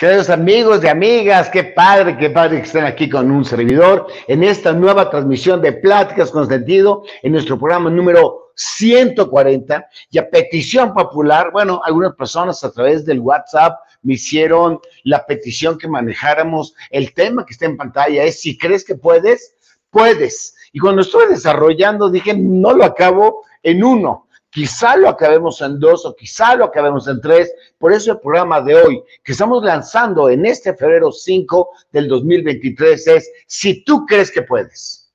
Queridos 0.00 0.30
amigos 0.30 0.82
y 0.82 0.88
amigas, 0.88 1.50
qué 1.50 1.62
padre, 1.62 2.16
qué 2.16 2.30
padre 2.30 2.56
que 2.56 2.66
estén 2.66 2.86
aquí 2.86 3.06
con 3.06 3.30
un 3.30 3.44
servidor 3.44 4.06
en 4.28 4.42
esta 4.42 4.72
nueva 4.72 5.10
transmisión 5.10 5.60
de 5.60 5.74
Pláticas 5.74 6.30
con 6.30 6.48
Sentido, 6.48 7.02
en 7.22 7.32
nuestro 7.32 7.58
programa 7.58 7.90
número 7.90 8.52
140 8.54 9.86
y 10.10 10.16
a 10.16 10.30
petición 10.30 10.94
popular, 10.94 11.50
bueno, 11.52 11.82
algunas 11.84 12.14
personas 12.14 12.64
a 12.64 12.72
través 12.72 13.04
del 13.04 13.20
WhatsApp 13.20 13.78
me 14.00 14.14
hicieron 14.14 14.80
la 15.04 15.26
petición 15.26 15.76
que 15.76 15.86
manejáramos 15.86 16.72
el 16.88 17.12
tema 17.12 17.44
que 17.44 17.52
está 17.52 17.66
en 17.66 17.76
pantalla, 17.76 18.24
es 18.24 18.40
si 18.40 18.56
crees 18.56 18.86
que 18.86 18.94
puedes, 18.94 19.54
puedes. 19.90 20.54
Y 20.72 20.78
cuando 20.78 21.02
estuve 21.02 21.26
desarrollando 21.26 22.08
dije, 22.08 22.34
no 22.34 22.72
lo 22.72 22.84
acabo 22.84 23.44
en 23.62 23.84
uno, 23.84 24.28
Quizá 24.50 24.96
lo 24.96 25.08
acabemos 25.08 25.60
en 25.60 25.78
dos 25.78 26.04
o 26.04 26.14
quizá 26.14 26.56
lo 26.56 26.64
acabemos 26.64 27.06
en 27.06 27.20
tres. 27.20 27.52
Por 27.78 27.92
eso 27.92 28.12
el 28.12 28.20
programa 28.20 28.60
de 28.60 28.74
hoy 28.74 29.02
que 29.22 29.32
estamos 29.32 29.62
lanzando 29.62 30.28
en 30.28 30.44
este 30.44 30.74
febrero 30.74 31.12
5 31.12 31.68
del 31.92 32.08
2023 32.08 33.06
es 33.06 33.30
Si 33.46 33.84
tú 33.84 34.04
crees 34.06 34.30
que 34.30 34.42
puedes. 34.42 35.12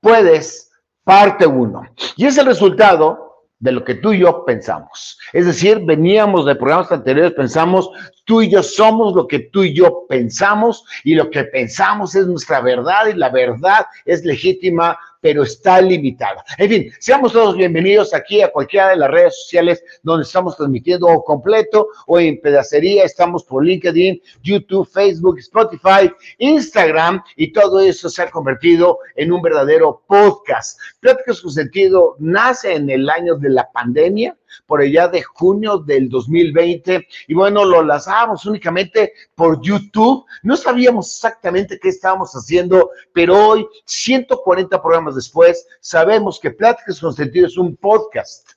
Puedes, 0.00 0.70
parte 1.04 1.46
uno. 1.46 1.82
Y 2.16 2.26
es 2.26 2.36
el 2.36 2.46
resultado 2.46 3.24
de 3.64 3.72
lo 3.72 3.84
que 3.84 3.94
tú 3.94 4.12
y 4.12 4.18
yo 4.18 4.44
pensamos. 4.44 5.18
Es 5.32 5.46
decir, 5.46 5.80
veníamos 5.84 6.44
de 6.44 6.54
programas 6.54 6.92
anteriores, 6.92 7.32
pensamos, 7.32 7.88
tú 8.24 8.42
y 8.42 8.50
yo 8.50 8.62
somos 8.62 9.14
lo 9.14 9.26
que 9.26 9.38
tú 9.38 9.62
y 9.62 9.74
yo 9.74 10.04
pensamos 10.06 10.84
y 11.02 11.14
lo 11.14 11.30
que 11.30 11.44
pensamos 11.44 12.14
es 12.14 12.26
nuestra 12.26 12.60
verdad 12.60 13.06
y 13.06 13.14
la 13.14 13.30
verdad 13.30 13.86
es 14.04 14.24
legítima 14.24 14.98
pero 15.24 15.42
está 15.42 15.80
limitada. 15.80 16.44
En 16.58 16.68
fin, 16.68 16.92
seamos 17.00 17.32
todos 17.32 17.56
bienvenidos 17.56 18.12
aquí 18.12 18.42
a 18.42 18.52
cualquiera 18.52 18.90
de 18.90 18.96
las 18.96 19.10
redes 19.10 19.34
sociales 19.40 19.82
donde 20.02 20.24
estamos 20.24 20.54
transmitiendo 20.54 21.06
o 21.06 21.24
completo 21.24 21.88
o 22.06 22.20
en 22.20 22.38
pedacería. 22.42 23.04
Estamos 23.04 23.42
por 23.42 23.64
LinkedIn, 23.64 24.20
YouTube, 24.42 24.86
Facebook, 24.86 25.38
Spotify, 25.38 26.12
Instagram 26.36 27.22
y 27.36 27.50
todo 27.52 27.80
eso 27.80 28.10
se 28.10 28.20
ha 28.20 28.30
convertido 28.30 28.98
en 29.16 29.32
un 29.32 29.40
verdadero 29.40 30.02
podcast. 30.06 30.78
Pláticas 31.00 31.40
con 31.40 31.52
sentido 31.52 32.16
nace 32.18 32.74
en 32.74 32.90
el 32.90 33.08
año 33.08 33.36
de 33.36 33.48
la 33.48 33.72
pandemia 33.72 34.36
por 34.66 34.80
allá 34.80 35.08
de 35.08 35.22
junio 35.22 35.78
del 35.78 36.08
2020 36.08 37.06
y 37.28 37.34
bueno, 37.34 37.64
lo 37.64 37.82
lanzábamos 37.82 38.46
únicamente 38.46 39.12
por 39.34 39.60
YouTube. 39.60 40.24
No 40.42 40.56
sabíamos 40.56 41.10
exactamente 41.10 41.78
qué 41.80 41.88
estábamos 41.88 42.32
haciendo, 42.32 42.90
pero 43.12 43.48
hoy, 43.48 43.66
140 43.84 44.82
programas 44.82 45.14
después, 45.14 45.66
sabemos 45.80 46.38
que 46.40 46.50
Pláticas 46.50 47.00
con 47.00 47.12
Sentido 47.12 47.46
es 47.46 47.56
un 47.56 47.76
podcast 47.76 48.52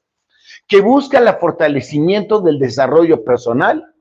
que 0.67 0.81
busca 0.81 1.19
el 1.19 1.33
fortalecimiento 1.39 2.41
del 2.41 2.59
desarrollo 2.59 3.23
personal 3.23 3.93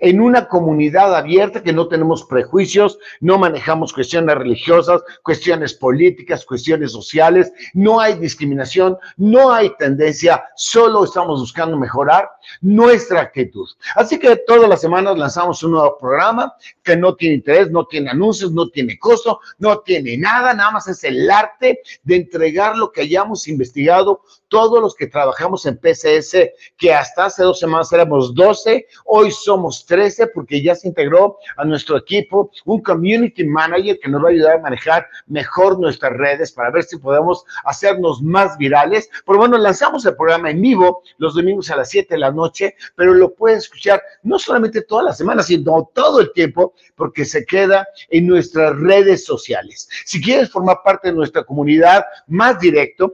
en 0.00 0.20
una 0.20 0.48
comunidad 0.48 1.14
abierta 1.14 1.62
que 1.62 1.72
no 1.72 1.88
tenemos 1.88 2.24
prejuicios, 2.24 2.98
no 3.20 3.38
manejamos 3.38 3.92
cuestiones 3.92 4.36
religiosas, 4.36 5.02
cuestiones 5.22 5.74
políticas, 5.74 6.44
cuestiones 6.44 6.92
sociales, 6.92 7.52
no 7.74 8.00
hay 8.00 8.14
discriminación, 8.14 8.96
no 9.16 9.52
hay 9.52 9.74
tendencia, 9.76 10.44
solo 10.56 11.04
estamos 11.04 11.40
buscando 11.40 11.76
mejorar 11.76 12.28
nuestra 12.60 13.20
actitud. 13.20 13.68
Así 13.94 14.18
que 14.18 14.36
todas 14.46 14.68
las 14.68 14.80
semanas 14.80 15.16
lanzamos 15.18 15.62
un 15.62 15.72
nuevo 15.72 15.98
programa 15.98 16.54
que 16.82 16.96
no 16.96 17.14
tiene 17.14 17.36
interés, 17.36 17.70
no 17.70 17.86
tiene 17.86 18.10
anuncios, 18.10 18.52
no 18.52 18.68
tiene 18.68 18.98
costo, 18.98 19.40
no 19.58 19.80
tiene 19.80 20.16
nada, 20.16 20.54
nada 20.54 20.72
más 20.72 20.88
es 20.88 21.04
el 21.04 21.30
arte 21.30 21.80
de 22.02 22.16
entregar 22.16 22.76
lo 22.76 22.92
que 22.92 23.02
hayamos 23.02 23.48
investigado 23.48 24.22
todos 24.54 24.80
los 24.80 24.94
que 24.94 25.08
trabajamos 25.08 25.66
en 25.66 25.76
PCS, 25.78 26.36
que 26.76 26.94
hasta 26.94 27.24
hace 27.24 27.42
dos 27.42 27.58
semanas 27.58 27.92
éramos 27.92 28.32
12, 28.36 28.86
hoy 29.04 29.32
somos 29.32 29.84
13 29.84 30.28
porque 30.28 30.62
ya 30.62 30.76
se 30.76 30.86
integró 30.86 31.38
a 31.56 31.64
nuestro 31.64 31.96
equipo 31.96 32.52
un 32.64 32.80
community 32.80 33.42
manager 33.42 33.98
que 33.98 34.08
nos 34.08 34.22
va 34.22 34.28
a 34.28 34.30
ayudar 34.30 34.58
a 34.58 34.62
manejar 34.62 35.08
mejor 35.26 35.80
nuestras 35.80 36.12
redes 36.12 36.52
para 36.52 36.70
ver 36.70 36.84
si 36.84 36.98
podemos 36.98 37.44
hacernos 37.64 38.22
más 38.22 38.56
virales. 38.56 39.10
Pero 39.26 39.40
bueno, 39.40 39.58
lanzamos 39.58 40.06
el 40.06 40.14
programa 40.14 40.52
en 40.52 40.62
vivo 40.62 41.02
los 41.18 41.34
domingos 41.34 41.68
a 41.72 41.76
las 41.76 41.90
7 41.90 42.14
de 42.14 42.20
la 42.20 42.30
noche, 42.30 42.76
pero 42.94 43.12
lo 43.12 43.34
puedes 43.34 43.64
escuchar 43.64 44.00
no 44.22 44.38
solamente 44.38 44.82
toda 44.82 45.02
la 45.02 45.12
semana, 45.14 45.42
sino 45.42 45.90
todo 45.92 46.20
el 46.20 46.32
tiempo 46.32 46.74
porque 46.94 47.24
se 47.24 47.44
queda 47.44 47.88
en 48.08 48.28
nuestras 48.28 48.78
redes 48.78 49.24
sociales. 49.24 49.88
Si 50.04 50.22
quieres 50.22 50.48
formar 50.48 50.78
parte 50.84 51.08
de 51.08 51.14
nuestra 51.14 51.42
comunidad 51.42 52.04
más 52.28 52.60
directo, 52.60 53.12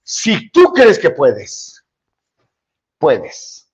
Si 0.02 0.50
tú 0.50 0.72
crees 0.72 0.98
que 0.98 1.10
puedes, 1.10 1.84
puedes. 2.98 3.68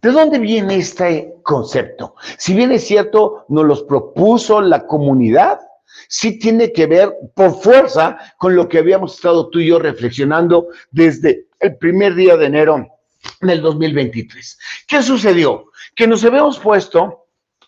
¿De 0.00 0.10
dónde 0.10 0.38
viene 0.38 0.76
este 0.76 1.32
concepto? 1.44 2.16
Si 2.36 2.54
bien 2.54 2.72
es 2.72 2.84
cierto, 2.86 3.46
nos 3.48 3.64
los 3.64 3.84
propuso 3.84 4.60
la 4.60 4.84
comunidad, 4.86 5.60
sí 6.08 6.38
tiene 6.38 6.72
que 6.72 6.86
ver 6.86 7.14
por 7.34 7.60
fuerza 7.60 8.18
con 8.38 8.56
lo 8.56 8.68
que 8.68 8.78
habíamos 8.78 9.14
estado 9.14 9.48
tú 9.48 9.60
y 9.60 9.68
yo 9.68 9.78
reflexionando 9.78 10.68
desde 10.90 11.46
el 11.60 11.76
primer 11.76 12.14
día 12.16 12.36
de 12.36 12.46
enero 12.46 12.88
del 13.40 13.62
2023. 13.62 14.58
¿Qué 14.88 15.02
sucedió? 15.02 15.66
Que 15.94 16.06
nos 16.08 16.24
habíamos 16.24 16.58
puesto 16.58 17.21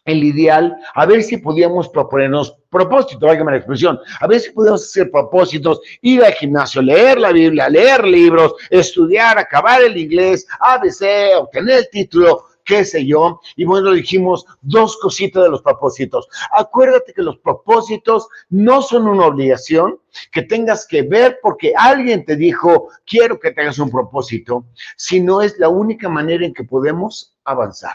el 0.04 0.22
ideal, 0.22 0.76
a 0.94 1.06
ver 1.06 1.22
si 1.22 1.38
podíamos 1.38 1.88
proponernos 1.88 2.56
propósitos, 2.68 3.20
válgame 3.20 3.52
la 3.52 3.58
expresión, 3.58 3.98
a 4.20 4.26
ver 4.26 4.40
si 4.40 4.50
podíamos 4.50 4.82
hacer 4.82 5.10
propósitos, 5.10 5.80
ir 6.02 6.22
al 6.24 6.32
gimnasio, 6.34 6.82
leer 6.82 7.18
la 7.18 7.32
Biblia, 7.32 7.68
leer 7.68 8.04
libros, 8.04 8.54
estudiar, 8.70 9.38
acabar 9.38 9.82
el 9.82 9.96
inglés, 9.96 10.46
ABC, 10.60 11.38
obtener 11.38 11.78
el 11.78 11.88
título, 11.90 12.44
qué 12.64 12.84
sé 12.84 13.04
yo. 13.06 13.40
Y 13.56 13.64
bueno, 13.64 13.92
dijimos 13.92 14.44
dos 14.62 14.96
cositas 14.98 15.44
de 15.44 15.50
los 15.50 15.62
propósitos. 15.62 16.28
Acuérdate 16.52 17.12
que 17.12 17.22
los 17.22 17.38
propósitos 17.38 18.28
no 18.50 18.82
son 18.82 19.06
una 19.06 19.26
obligación 19.26 19.98
que 20.32 20.42
tengas 20.42 20.86
que 20.86 21.02
ver 21.02 21.38
porque 21.42 21.72
alguien 21.76 22.24
te 22.24 22.36
dijo, 22.36 22.88
quiero 23.06 23.38
que 23.38 23.52
tengas 23.52 23.78
un 23.78 23.90
propósito, 23.90 24.66
sino 24.96 25.40
es 25.40 25.58
la 25.58 25.68
única 25.68 26.08
manera 26.08 26.44
en 26.44 26.54
que 26.54 26.64
podemos 26.64 27.36
avanzar. 27.44 27.94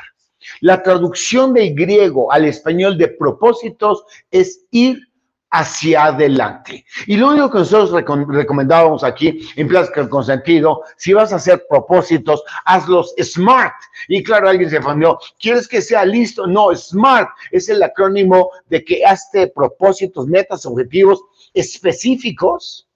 La 0.62 0.81
traducción 0.81 1.54
del 1.54 1.74
griego 1.75 2.31
al 2.31 2.46
español 2.46 2.98
de 2.98 3.07
propósitos 3.07 4.04
es 4.31 4.66
ir 4.72 5.10
hacia 5.51 6.06
adelante. 6.06 6.86
Y 7.07 7.18
lo 7.18 7.30
único 7.30 7.50
que 7.50 7.60
nosotros 7.60 8.04
recomendábamos 8.28 9.04
aquí 9.04 9.50
en 9.56 9.68
Plática 9.68 10.07
con 10.07 10.24
Sentido, 10.24 10.84
si 10.98 11.13
vas 11.13 11.34
a 11.34 11.38
hacer 11.38 11.66
propósitos, 11.68 12.44
hazlos 12.66 13.13
smart. 13.22 13.74
Y 14.07 14.22
claro, 14.24 14.50
alguien 14.50 14.69
se 14.69 14.81
fundió, 14.81 15.18
¿quieres 15.40 15.68
que 15.68 15.81
sea 15.81 16.06
listo? 16.06 16.46
No, 16.46 16.75
smart 16.75 17.30
es 17.52 17.69
el 17.69 17.81
acrónimo 17.81 18.52
de 18.69 18.84
que 18.84 19.04
hazte 19.04 19.48
propósitos, 19.48 20.28
metas, 20.28 20.66
objetivos 20.66 21.19
específicos, 21.54 22.88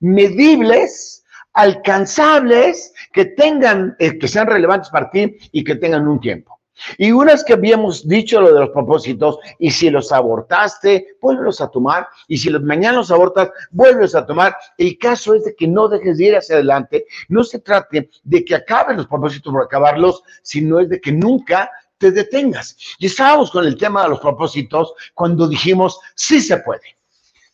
medibles, 0.00 1.24
alcanzables, 1.54 2.92
que 3.12 3.26
tengan, 3.26 3.96
eh, 3.98 4.18
que 4.18 4.28
sean 4.28 4.46
relevantes 4.46 4.90
para 4.90 5.10
ti 5.10 5.36
y 5.52 5.64
que 5.64 5.76
tengan 5.76 6.06
un 6.06 6.20
tiempo. 6.20 6.60
Y 6.98 7.12
una 7.12 7.32
vez 7.32 7.44
que 7.44 7.52
habíamos 7.52 8.06
dicho 8.06 8.40
lo 8.40 8.52
de 8.52 8.60
los 8.60 8.70
propósitos, 8.70 9.38
y 9.58 9.70
si 9.70 9.90
los 9.90 10.12
abortaste, 10.12 11.16
vuelves 11.20 11.60
a 11.60 11.68
tomar, 11.68 12.08
y 12.28 12.36
si 12.36 12.50
mañana 12.50 12.98
los 12.98 13.10
abortas, 13.10 13.50
vuelves 13.70 14.14
a 14.14 14.26
tomar. 14.26 14.56
El 14.78 14.98
caso 14.98 15.34
es 15.34 15.44
de 15.44 15.54
que 15.54 15.68
no 15.68 15.88
dejes 15.88 16.18
de 16.18 16.24
ir 16.24 16.36
hacia 16.36 16.56
adelante. 16.56 17.06
No 17.28 17.44
se 17.44 17.60
trate 17.60 18.10
de 18.22 18.44
que 18.44 18.54
acaben 18.54 18.96
los 18.96 19.06
propósitos 19.06 19.52
por 19.52 19.62
acabarlos, 19.62 20.22
sino 20.42 20.80
es 20.80 20.88
de 20.88 21.00
que 21.00 21.12
nunca 21.12 21.70
te 21.98 22.10
detengas. 22.10 22.76
Y 22.98 23.06
estábamos 23.06 23.50
con 23.50 23.64
el 23.64 23.76
tema 23.76 24.02
de 24.02 24.10
los 24.10 24.20
propósitos 24.20 24.94
cuando 25.14 25.48
dijimos, 25.48 25.98
sí 26.14 26.40
se 26.40 26.58
puede. 26.58 26.96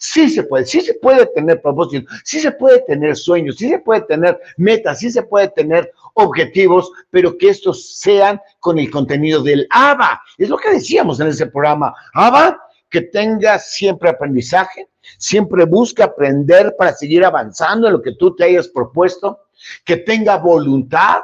Sí 0.02 0.30
se 0.30 0.44
puede, 0.44 0.64
sí 0.64 0.80
se 0.80 0.94
puede 0.94 1.26
tener 1.26 1.60
propósitos, 1.60 2.22
sí 2.24 2.40
se 2.40 2.52
puede 2.52 2.80
tener 2.86 3.14
sueños, 3.14 3.56
sí 3.56 3.68
se 3.68 3.80
puede 3.80 4.00
tener 4.00 4.40
metas, 4.56 4.98
sí 4.98 5.10
se 5.10 5.22
puede 5.22 5.48
tener 5.48 5.92
objetivos, 6.14 6.90
pero 7.10 7.36
que 7.36 7.48
estos 7.48 7.98
sean 7.98 8.40
con 8.58 8.78
el 8.78 8.90
contenido 8.90 9.42
del 9.42 9.66
ABA. 9.70 10.20
Es 10.38 10.48
lo 10.48 10.56
que 10.56 10.70
decíamos 10.70 11.20
en 11.20 11.28
ese 11.28 11.46
programa. 11.46 11.94
ABA, 12.14 12.58
que 12.88 13.02
tenga 13.02 13.58
siempre 13.58 14.10
aprendizaje, 14.10 14.88
siempre 15.18 15.64
busca 15.64 16.04
aprender 16.04 16.74
para 16.76 16.92
seguir 16.92 17.24
avanzando 17.24 17.86
en 17.86 17.94
lo 17.94 18.02
que 18.02 18.14
tú 18.14 18.34
te 18.34 18.44
hayas 18.44 18.68
propuesto, 18.68 19.40
que 19.84 19.96
tenga 19.96 20.36
voluntad 20.36 21.20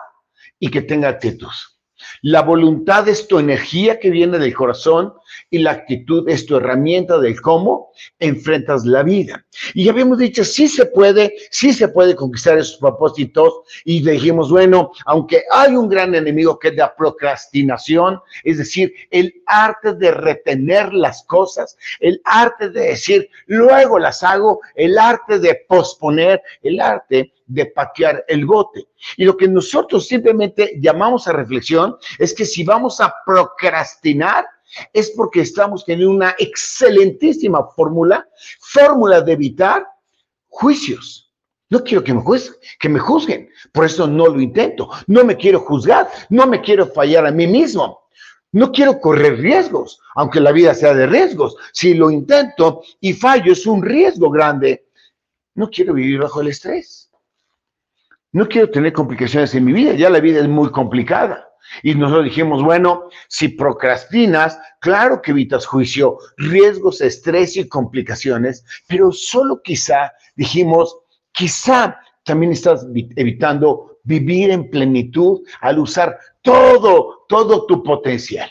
y 0.59 0.71
que 0.71 0.83
tenga 0.83 1.09
actitud. 1.09 1.51
La 2.23 2.43
voluntad 2.43 3.09
es 3.09 3.27
tu 3.29 3.39
energía 3.39 3.99
que 3.99 4.11
viene 4.11 4.39
del 4.39 4.55
corazón 4.55 5.13
y 5.51 5.59
la 5.59 5.73
actitud 5.73 6.29
es 6.29 6.47
tu 6.47 6.57
herramienta 6.57 7.19
del 7.19 7.41
cómo 7.41 7.93
enfrentas 8.19 8.85
la 8.85 9.03
vida. 9.03 9.45
Y 9.75 9.85
ya 9.85 9.93
habíamos 9.93 10.19
dicho, 10.19 10.45
sí 10.45 10.69
se 10.69 10.87
puede, 10.87 11.35
sí 11.51 11.73
se 11.73 11.89
puede 11.89 12.15
conquistar 12.15 12.59
esos 12.59 12.77
propósitos 12.77 13.55
y 13.85 14.03
dijimos, 14.03 14.51
bueno, 14.51 14.93
aunque 15.05 15.43
hay 15.53 15.77
un 15.77 15.89
gran 15.89 16.15
enemigo 16.15 16.59
que 16.59 16.69
es 16.69 16.77
la 16.77 16.95
procrastinación, 16.95 18.21
es 18.45 18.59
decir, 18.59 18.93
el 19.11 19.35
arte 19.47 19.95
de 19.95 20.11
retener 20.11 20.93
las 20.93 21.25
cosas, 21.25 21.77
el 22.01 22.21
arte 22.25 22.71
de 22.71 22.89
decir, 22.89 23.29
luego 23.47 23.99
las 23.99 24.23
hago, 24.23 24.61
el 24.75 24.99
arte 24.99 25.39
de 25.39 25.65
posponer, 25.69 26.43
el 26.63 26.81
arte 26.81 27.33
de 27.47 27.67
patear 27.67 28.25
el 28.29 28.45
bote. 28.45 28.89
Y 29.17 29.25
lo 29.25 29.37
que 29.37 29.49
nosotros 29.49 30.07
simplemente 30.07 30.77
llamamos 30.81 31.29
a 31.29 31.33
reflexión 31.33 31.97
es 32.19 32.35
que 32.35 32.45
si 32.45 32.65
vamos 32.65 33.01
a 33.01 33.15
procrastinar, 33.25 34.45
es 34.93 35.11
porque 35.11 35.41
estamos 35.41 35.85
teniendo 35.85 36.15
una 36.15 36.35
excelentísima 36.39 37.67
fórmula, 37.69 38.29
fórmula 38.61 39.21
de 39.21 39.33
evitar 39.33 39.87
juicios. 40.49 41.33
No 41.69 41.83
quiero 41.83 42.05
que 42.05 42.15
me 42.15 42.21
juzguen, 42.21 42.55
que 42.79 42.89
me 42.89 42.99
juzguen, 42.99 43.49
por 43.73 43.85
eso 43.85 44.07
no 44.07 44.29
lo 44.29 44.41
intento. 44.41 44.89
No 45.07 45.25
me 45.25 45.37
quiero 45.37 45.61
juzgar, 45.61 46.09
no 46.31 46.47
me 46.47 46.61
quiero 46.61 46.87
fallar 46.87 47.27
a 47.27 47.33
mí 47.33 47.47
mismo. 47.47 48.07
No 48.53 48.71
quiero 48.71 49.01
correr 49.01 49.39
riesgos, 49.39 50.01
aunque 50.15 50.41
la 50.41 50.53
vida 50.53 50.75
sea 50.75 50.95
de 50.95 51.07
riesgos. 51.07 51.57
Si 51.73 51.95
lo 51.95 52.11
intento 52.11 52.83
y 53.01 53.13
fallo, 53.13 53.53
es 53.53 53.67
un 53.67 53.83
riesgo 53.83 54.31
grande. 54.31 54.87
No 55.55 55.69
quiero 55.69 55.95
vivir 55.95 56.21
bajo 56.21 56.41
el 56.41 56.49
estrés. 56.49 57.06
No 58.33 58.49
quiero 58.49 58.71
tener 58.71 58.93
complicaciones 58.93 59.55
en 59.55 59.65
mi 59.65 59.73
vida, 59.73 59.95
ya 59.95 60.11
la 60.11 60.21
vida 60.21 60.41
es 60.41 60.49
muy 60.49 60.71
complicada. 60.71 61.49
Y 61.83 61.95
nosotros 61.95 62.27
dijimos, 62.27 62.63
bueno, 62.63 63.09
si 63.29 63.49
procrastinas, 63.49 64.59
claro 64.81 65.21
que 65.21 65.33
evitas 65.33 65.67
juicio, 65.67 66.19
riesgos, 66.37 67.01
estrés 67.01 67.57
y 67.57 67.69
complicaciones, 67.69 68.65
pero 68.87 69.13
solo 69.13 69.61
quizá, 69.63 70.13
dijimos, 70.37 70.97
quizá 71.33 71.99
también 72.25 72.53
estás 72.53 72.87
evitando 73.17 73.99
vivir 74.05 74.51
en 74.51 74.71
plenitud 74.71 75.41
al 75.61 75.79
usar 75.79 76.19
todo, 76.43 77.25
todo 77.29 77.67
tu 77.67 77.83
potencial. 77.83 78.51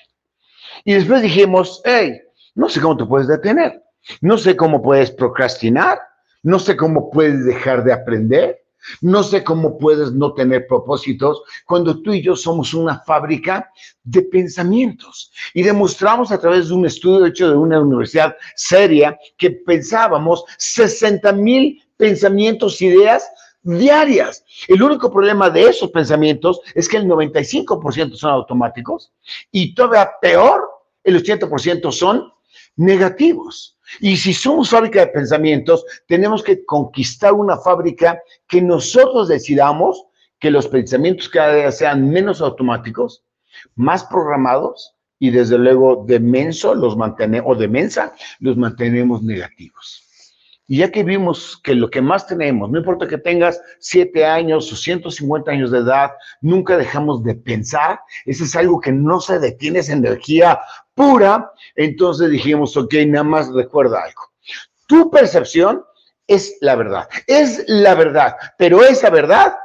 Y 0.84 0.94
después 0.94 1.22
dijimos, 1.22 1.82
hey, 1.86 2.20
no 2.54 2.70
sé 2.70 2.82
cómo 2.82 2.98
te 2.98 3.06
puedes 3.06 3.28
detener, 3.28 3.82
no 4.22 4.38
sé 4.38 4.56
cómo 4.56 4.82
puedes 4.82 5.12
procrastinar, 5.12 6.00
no 6.44 6.60
sé 6.60 6.76
cómo 6.76 7.10
puedes 7.10 7.46
dejar 7.46 7.84
de 7.84 7.94
aprender, 7.94 8.65
no 9.02 9.24
sé 9.24 9.44
cómo 9.44 9.78
puedes 9.78 10.12
no 10.14 10.34
tener 10.34 10.68
propósitos 10.68 11.42
cuando 11.66 12.02
tú 12.02 12.14
y 12.14 12.22
yo 12.22 12.36
somos 12.36 12.74
una 12.74 13.00
fábrica 13.00 13.72
de 14.04 14.22
pensamientos. 14.22 15.32
Y 15.54 15.64
demostramos 15.64 16.32
a 16.32 16.40
través 16.40 16.70
de 16.70 16.74
un 16.76 16.86
estudio 16.86 17.26
hecho 17.26 17.50
de 17.50 17.58
una 17.58 17.80
universidad 17.80 18.36
seria 18.56 19.18
que 19.38 19.52
pensábamos 19.52 20.44
60 20.58 21.32
mil 21.34 21.82
pensamientos, 21.98 22.82
ideas 22.82 23.28
diarias. 23.66 24.46
El 24.68 24.82
único 24.84 25.12
problema 25.12 25.50
de 25.50 25.64
esos 25.64 25.92
pensamientos 25.92 26.62
es 26.74 26.88
que 26.88 26.98
el 26.98 27.06
95% 27.06 28.16
son 28.16 28.32
automáticos 28.32 29.12
y 29.52 29.74
todavía 29.74 30.12
peor, 30.22 30.62
el 31.04 31.22
80% 31.22 31.92
son 31.92 32.32
negativos. 32.76 33.75
Y 34.00 34.18
si 34.18 34.34
somos 34.34 34.70
fábrica 34.70 35.02
de 35.02 35.08
pensamientos, 35.08 35.86
tenemos 36.08 36.44
que 36.44 36.66
conquistar 36.66 37.34
una 37.34 37.58
fábrica 37.58 38.22
que 38.48 38.62
nosotros 38.62 39.28
decidamos 39.28 40.06
que 40.40 40.52
los 40.52 40.68
pensamientos 40.68 41.30
cada 41.30 41.56
día 41.56 41.72
sean 41.72 42.10
menos 42.10 42.42
automáticos, 42.42 43.24
más 43.76 44.04
programados 44.04 44.94
y 45.20 45.30
desde 45.30 45.58
luego 45.58 46.04
de 46.06 46.20
menso 46.20 46.76
los 46.76 46.98
mantenemos, 46.98 47.52
o 47.52 47.60
de 47.60 47.68
mensa, 47.68 48.14
los 48.40 48.58
mantenemos 48.58 49.24
negativos. 49.24 50.05
Y 50.68 50.78
ya 50.78 50.92
que 50.92 51.04
vimos 51.04 51.60
que 51.64 51.76
lo 51.76 51.90
que 51.90 52.02
más 52.02 52.26
tenemos, 52.26 52.72
no 52.72 52.80
importa 52.80 53.08
que 53.08 53.20
tengas 53.20 53.62
7 53.80 54.26
años 54.26 54.72
o 54.72 54.76
150 54.76 55.52
años 55.52 55.72
de 55.72 55.80
edad, 55.80 56.12
nunca 56.42 56.76
dejamos 56.76 57.24
de 57.24 57.36
pensar, 57.36 58.00
eso 58.26 58.44
es 58.44 58.56
algo 58.56 58.80
que 58.80 58.92
no 58.92 59.20
se 59.20 59.38
detiene, 59.38 59.80
esa 59.80 59.94
energía 59.94 60.60
pura, 60.96 61.52
entonces 61.76 62.32
dijimos, 62.32 62.76
ok, 62.76 62.94
nada 63.08 63.24
más 63.24 63.54
recuerda 63.54 64.04
algo. 64.04 64.22
Tu 64.88 65.12
percepción 65.12 65.84
es 66.26 66.58
la 66.62 66.76
verdad, 66.76 67.08
es 67.28 67.64
la 67.68 67.94
verdad, 67.94 68.36
pero 68.58 68.84
esa 68.84 69.12
verdad, 69.12 69.56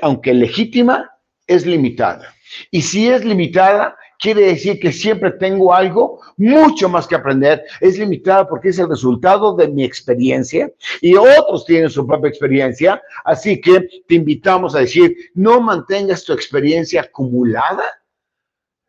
aunque 0.00 0.32
legítima, 0.32 1.10
es 1.46 1.66
limitada. 1.66 2.34
Y 2.70 2.82
si 2.82 3.10
es 3.10 3.24
limitada, 3.24 3.96
quiere 4.20 4.42
decir 4.42 4.78
que 4.78 4.92
siempre 4.92 5.32
tengo 5.32 5.72
algo 5.74 6.20
mucho 6.36 6.88
más 6.88 7.06
que 7.06 7.14
aprender. 7.14 7.64
Es 7.80 7.98
limitada 7.98 8.46
porque 8.46 8.68
es 8.68 8.78
el 8.78 8.88
resultado 8.88 9.56
de 9.56 9.68
mi 9.68 9.82
experiencia 9.82 10.70
y 11.00 11.14
otros 11.16 11.64
tienen 11.64 11.90
su 11.90 12.06
propia 12.06 12.28
experiencia. 12.28 13.02
Así 13.24 13.60
que 13.60 13.88
te 14.06 14.14
invitamos 14.14 14.74
a 14.74 14.80
decir, 14.80 15.16
no 15.34 15.60
mantengas 15.60 16.24
tu 16.24 16.32
experiencia 16.32 17.02
acumulada, 17.02 17.84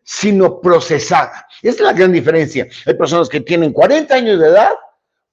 sino 0.04 0.60
procesada. 0.60 1.48
Esa 1.62 1.76
es 1.76 1.82
la 1.82 1.94
gran 1.94 2.12
diferencia. 2.12 2.68
Hay 2.86 2.94
personas 2.96 3.30
que 3.30 3.40
tienen 3.40 3.72
40 3.72 4.14
años 4.14 4.40
de 4.40 4.48
edad 4.48 4.74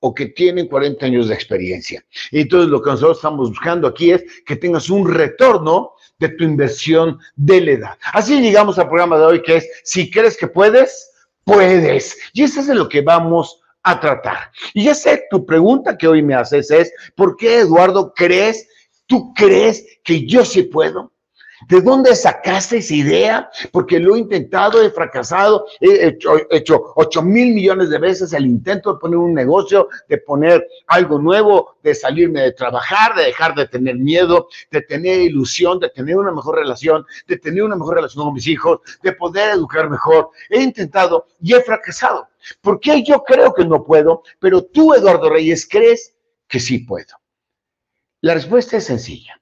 o 0.01 0.15
que 0.15 0.27
tienen 0.27 0.69
40 0.69 1.07
años 1.07 1.29
de 1.29 1.35
experiencia. 1.35 2.05
Entonces 2.31 2.71
lo 2.71 2.81
que 2.81 2.91
nosotros 2.91 3.19
estamos 3.19 3.51
buscando 3.51 3.89
aquí 3.89 4.13
es 4.13 4.25
que 4.47 4.55
tengas 4.55 4.91
un 4.91 5.13
retorno 5.13 5.95
de 6.19 6.29
tu 6.31 6.45
inversión 6.45 7.19
de 7.37 7.61
la 7.61 7.71
edad. 7.71 7.99
Así 8.13 8.41
llegamos 8.41 8.79
al 8.79 8.89
programa 8.89 9.19
de 9.19 9.25
hoy 9.25 9.43
que 9.43 9.57
es, 9.59 9.69
si 9.85 10.11
crees 10.11 10.37
que 10.37 10.49
puedes, 10.49 11.11
puedes. 11.45 12.19
Y 12.33 12.43
eso 12.43 12.61
es 12.61 12.67
de 12.67 12.75
lo 12.75 12.89
que 12.89 13.01
vamos 13.01 13.61
a 13.83 14.01
tratar. 14.01 14.51
Y 14.75 14.85
ya 14.85 14.95
sé, 14.95 15.25
tu 15.31 15.47
pregunta 15.47 15.97
que 15.97 16.09
hoy 16.09 16.23
me 16.23 16.35
haces 16.35 16.71
es, 16.71 16.93
¿por 17.15 17.37
qué 17.37 17.61
Eduardo 17.61 18.13
crees, 18.15 18.69
tú 19.07 19.33
crees 19.35 19.85
que 20.05 20.27
yo 20.27 20.45
sí 20.45 20.65
puedo? 20.65 21.13
¿De 21.67 21.81
dónde 21.81 22.15
sacaste 22.15 22.79
esa 22.79 22.95
idea? 22.95 23.51
Porque 23.73 23.99
lo 23.99 24.15
he 24.15 24.21
intentado, 24.21 24.81
he 24.81 24.91
fracasado, 24.91 25.67
he 25.81 26.07
hecho, 26.07 26.37
hecho 26.51 26.93
8 26.95 27.23
mil 27.23 27.53
millones 27.53 27.91
de 27.91 27.99
veces 27.99 28.33
el 28.33 28.47
intento 28.47 28.93
de 28.93 29.01
poner 29.01 29.19
un 29.19 29.35
negocio, 29.35 29.89
de 30.09 30.19
poner 30.19 30.65
algo 30.87 31.19
nuevo, 31.19 31.77
de 31.83 31.95
salirme 31.95 32.43
de 32.43 32.53
trabajar, 32.53 33.17
de 33.17 33.25
dejar 33.25 33.57
de 33.57 33.67
tener 33.67 33.97
miedo, 33.97 34.49
de 34.71 34.83
tener 34.83 35.21
ilusión, 35.21 35.81
de 35.81 35.89
tener 35.91 36.17
una 36.17 36.31
mejor 36.31 36.57
relación, 36.57 37.05
de 37.27 37.39
tener 37.39 37.65
una 37.65 37.77
mejor 37.77 37.97
relación 37.97 38.25
con 38.25 38.35
mis 38.35 38.47
hijos, 38.47 38.81
de 39.03 39.13
poder 39.13 39.57
educar 39.57 39.91
mejor. 39.91 40.31
He 40.51 40.63
intentado 40.63 41.27
y 41.41 41.55
he 41.55 41.61
fracasado. 41.61 42.29
¿Por 42.61 42.79
qué 42.79 43.03
yo 43.03 43.25
creo 43.25 43.53
que 43.53 43.65
no 43.65 43.83
puedo? 43.83 44.23
Pero 44.39 44.63
tú, 44.63 44.95
Eduardo 44.95 45.29
Reyes, 45.29 45.67
crees 45.69 46.15
que 46.47 46.61
sí 46.61 46.79
puedo. 46.79 47.19
La 48.21 48.35
respuesta 48.35 48.77
es 48.77 48.85
sencilla. 48.85 49.41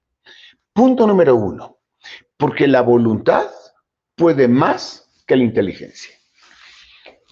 Punto 0.72 1.06
número 1.06 1.36
uno 1.36 1.75
porque 2.36 2.66
la 2.66 2.82
voluntad 2.82 3.46
puede 4.14 4.48
más 4.48 5.08
que 5.26 5.36
la 5.36 5.44
inteligencia. 5.44 6.12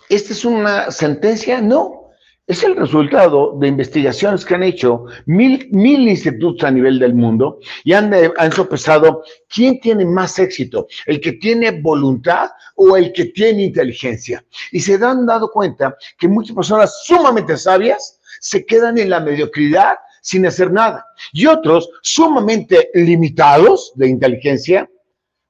¿Esta 0.09 0.33
es 0.33 0.45
una 0.45 0.91
sentencia? 0.91 1.61
No. 1.61 2.05
Es 2.47 2.63
el 2.63 2.77
resultado 2.77 3.57
de 3.59 3.69
investigaciones 3.69 4.45
que 4.45 4.55
han 4.55 4.63
hecho 4.63 5.07
mil, 5.25 5.67
mil 5.71 6.07
institutos 6.07 6.63
a 6.63 6.71
nivel 6.71 6.99
del 6.99 7.15
mundo 7.15 7.59
y 7.85 7.95
han, 7.95 8.13
han 8.37 8.53
sopesado 8.53 9.23
quién 9.49 9.81
tiene 9.81 10.05
más 10.05 10.39
éxito, 10.39 10.87
el 11.07 11.23
que 11.23 11.33
tiene 11.33 11.81
voluntad 11.81 12.51
o 12.77 12.99
el 12.99 13.15
que 13.15 13.27
tiene 13.27 13.63
inteligencia. 13.63 14.45
Y 14.73 14.81
se 14.81 15.03
han 15.03 15.25
dado 15.25 15.51
cuenta 15.51 15.97
que 16.19 16.29
muchas 16.29 16.55
personas 16.55 17.05
sumamente 17.05 17.57
sabias 17.57 18.21
se 18.41 18.67
quedan 18.67 18.99
en 18.99 19.09
la 19.09 19.21
mediocridad 19.21 19.97
sin 20.21 20.45
hacer 20.45 20.71
nada. 20.71 21.07
Y 21.33 21.47
otros 21.47 21.89
sumamente 22.03 22.91
limitados 22.93 23.93
de 23.95 24.09
inteligencia 24.09 24.91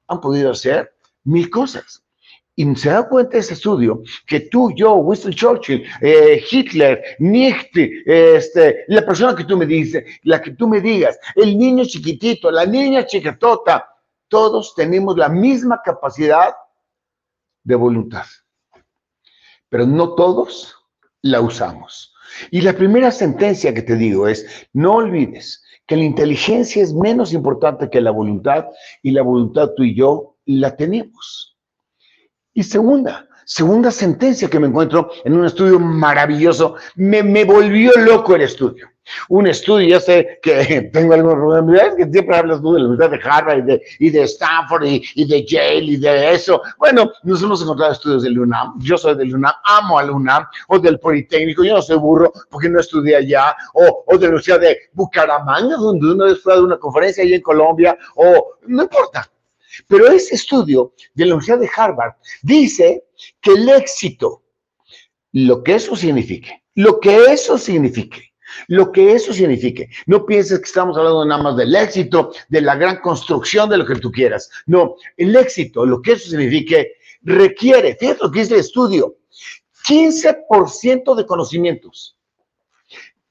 han 0.07 0.21
podido 0.21 0.51
hacer 0.51 0.93
mil 1.23 1.49
cosas. 1.49 2.03
Y 2.57 2.73
se 2.75 2.89
da 2.89 3.07
cuenta 3.07 3.37
ese 3.37 3.53
estudio 3.53 4.01
que 4.25 4.39
tú, 4.41 4.71
yo, 4.75 4.95
Winston 4.95 5.33
Churchill, 5.33 5.85
eh, 5.99 6.41
Hitler, 6.49 7.03
Nietzsche, 7.19 8.03
este, 8.05 8.85
la 8.87 9.05
persona 9.05 9.35
que 9.35 9.43
tú 9.43 9.57
me 9.57 9.65
dices, 9.65 10.05
la 10.23 10.41
que 10.41 10.51
tú 10.51 10.67
me 10.67 10.79
digas, 10.79 11.19
el 11.35 11.57
niño 11.57 11.83
chiquitito, 11.83 12.49
la 12.49 12.65
niña 12.65 13.05
chiquitota, 13.05 13.85
todos 14.29 14.73
tenemos 14.73 15.17
la 15.17 15.27
misma 15.27 15.81
capacidad 15.83 16.55
de 17.63 17.75
voluntad. 17.75 18.25
Pero 19.67 19.85
no 19.85 20.15
todos 20.15 20.75
la 21.23 21.41
usamos. 21.41 22.13
Y 22.51 22.61
la 22.61 22.73
primera 22.73 23.11
sentencia 23.11 23.73
que 23.73 23.81
te 23.81 23.95
digo 23.95 24.29
es, 24.29 24.67
no 24.71 24.95
olvides 24.95 25.64
que 25.85 25.95
la 25.95 26.03
inteligencia 26.03 26.81
es 26.81 26.93
menos 26.93 27.33
importante 27.33 27.89
que 27.89 28.01
la 28.01 28.11
voluntad 28.11 28.65
y 29.03 29.11
la 29.11 29.21
voluntad 29.21 29.71
tú 29.75 29.83
y 29.83 29.95
yo 29.95 30.37
la 30.45 30.75
tenemos. 30.75 31.57
Y 32.53 32.63
segunda, 32.63 33.27
segunda 33.45 33.91
sentencia 33.91 34.49
que 34.49 34.59
me 34.59 34.67
encuentro 34.67 35.11
en 35.23 35.33
un 35.33 35.45
estudio 35.45 35.79
maravilloso, 35.79 36.75
me, 36.95 37.21
me 37.21 37.43
volvió 37.43 37.91
loco 37.97 38.35
el 38.35 38.41
estudio 38.41 38.89
un 39.29 39.47
estudio, 39.47 39.87
ya 39.87 39.99
sé 39.99 40.39
que 40.41 40.89
tengo 40.93 41.13
algunos 41.13 41.63
universidades 41.63 41.95
que 41.95 42.11
siempre 42.11 42.35
hablas 42.35 42.61
tú 42.61 42.73
de 42.73 42.79
la 42.79 42.87
Universidad 42.87 43.17
de 43.17 43.29
Harvard 43.29 43.59
y 43.59 43.61
de, 43.61 43.81
y 43.99 44.09
de 44.09 44.23
Stanford 44.23 44.83
y, 44.85 45.25
de 45.25 45.45
Yale 45.45 45.83
y 45.83 45.97
de 45.97 46.33
eso. 46.33 46.61
Bueno, 46.77 47.11
nos 47.23 47.41
hemos 47.43 47.61
encontrado 47.61 47.91
estudios 47.91 48.23
del 48.23 48.39
UNAM, 48.39 48.79
yo 48.79 48.97
soy 48.97 49.15
del 49.15 49.35
UNAM, 49.35 49.53
amo 49.63 49.99
al 49.99 50.09
UNAM, 50.09 50.45
o 50.67 50.79
del 50.79 50.99
Politécnico, 50.99 51.63
yo 51.63 51.75
no 51.75 51.81
soy 51.81 51.97
burro 51.97 52.31
porque 52.49 52.69
no 52.69 52.79
estudié 52.79 53.17
allá, 53.17 53.55
o, 53.73 54.03
o 54.07 54.17
de 54.17 54.21
la 54.21 54.27
Universidad 54.29 54.59
de 54.59 54.77
Bucaramanga, 54.93 55.75
donde 55.75 56.11
una 56.11 56.25
vez 56.25 56.41
fue 56.41 56.55
a 56.55 56.61
una 56.61 56.77
conferencia 56.77 57.23
allí 57.23 57.35
en 57.35 57.41
Colombia, 57.41 57.97
o 58.15 58.57
no 58.67 58.83
importa. 58.83 59.29
Pero 59.87 60.07
ese 60.07 60.35
estudio 60.35 60.93
de 61.13 61.25
la 61.25 61.35
Universidad 61.35 61.59
de 61.59 61.69
Harvard 61.75 62.13
dice 62.41 63.03
que 63.41 63.51
el 63.51 63.67
éxito, 63.69 64.43
lo 65.33 65.63
que 65.63 65.75
eso 65.75 65.95
signifique, 65.95 66.63
lo 66.75 66.99
que 66.99 67.25
eso 67.25 67.57
signifique, 67.57 68.33
lo 68.67 68.91
que 68.91 69.13
eso 69.13 69.33
signifique. 69.33 69.89
No 70.05 70.25
pienses 70.25 70.59
que 70.59 70.65
estamos 70.65 70.97
hablando 70.97 71.25
nada 71.25 71.43
más 71.43 71.57
del 71.57 71.75
éxito, 71.75 72.31
de 72.49 72.61
la 72.61 72.75
gran 72.75 73.01
construcción 73.01 73.69
de 73.69 73.77
lo 73.77 73.85
que 73.85 73.95
tú 73.95 74.11
quieras. 74.11 74.49
No, 74.65 74.95
el 75.17 75.35
éxito, 75.35 75.85
lo 75.85 76.01
que 76.01 76.13
eso 76.13 76.29
signifique, 76.29 76.93
requiere, 77.23 77.95
fíjate 77.95 78.23
lo 78.23 78.31
que 78.31 78.39
dice 78.39 78.53
el 78.55 78.59
estudio, 78.61 79.15
15% 79.87 81.15
de 81.15 81.25
conocimientos. 81.25 82.15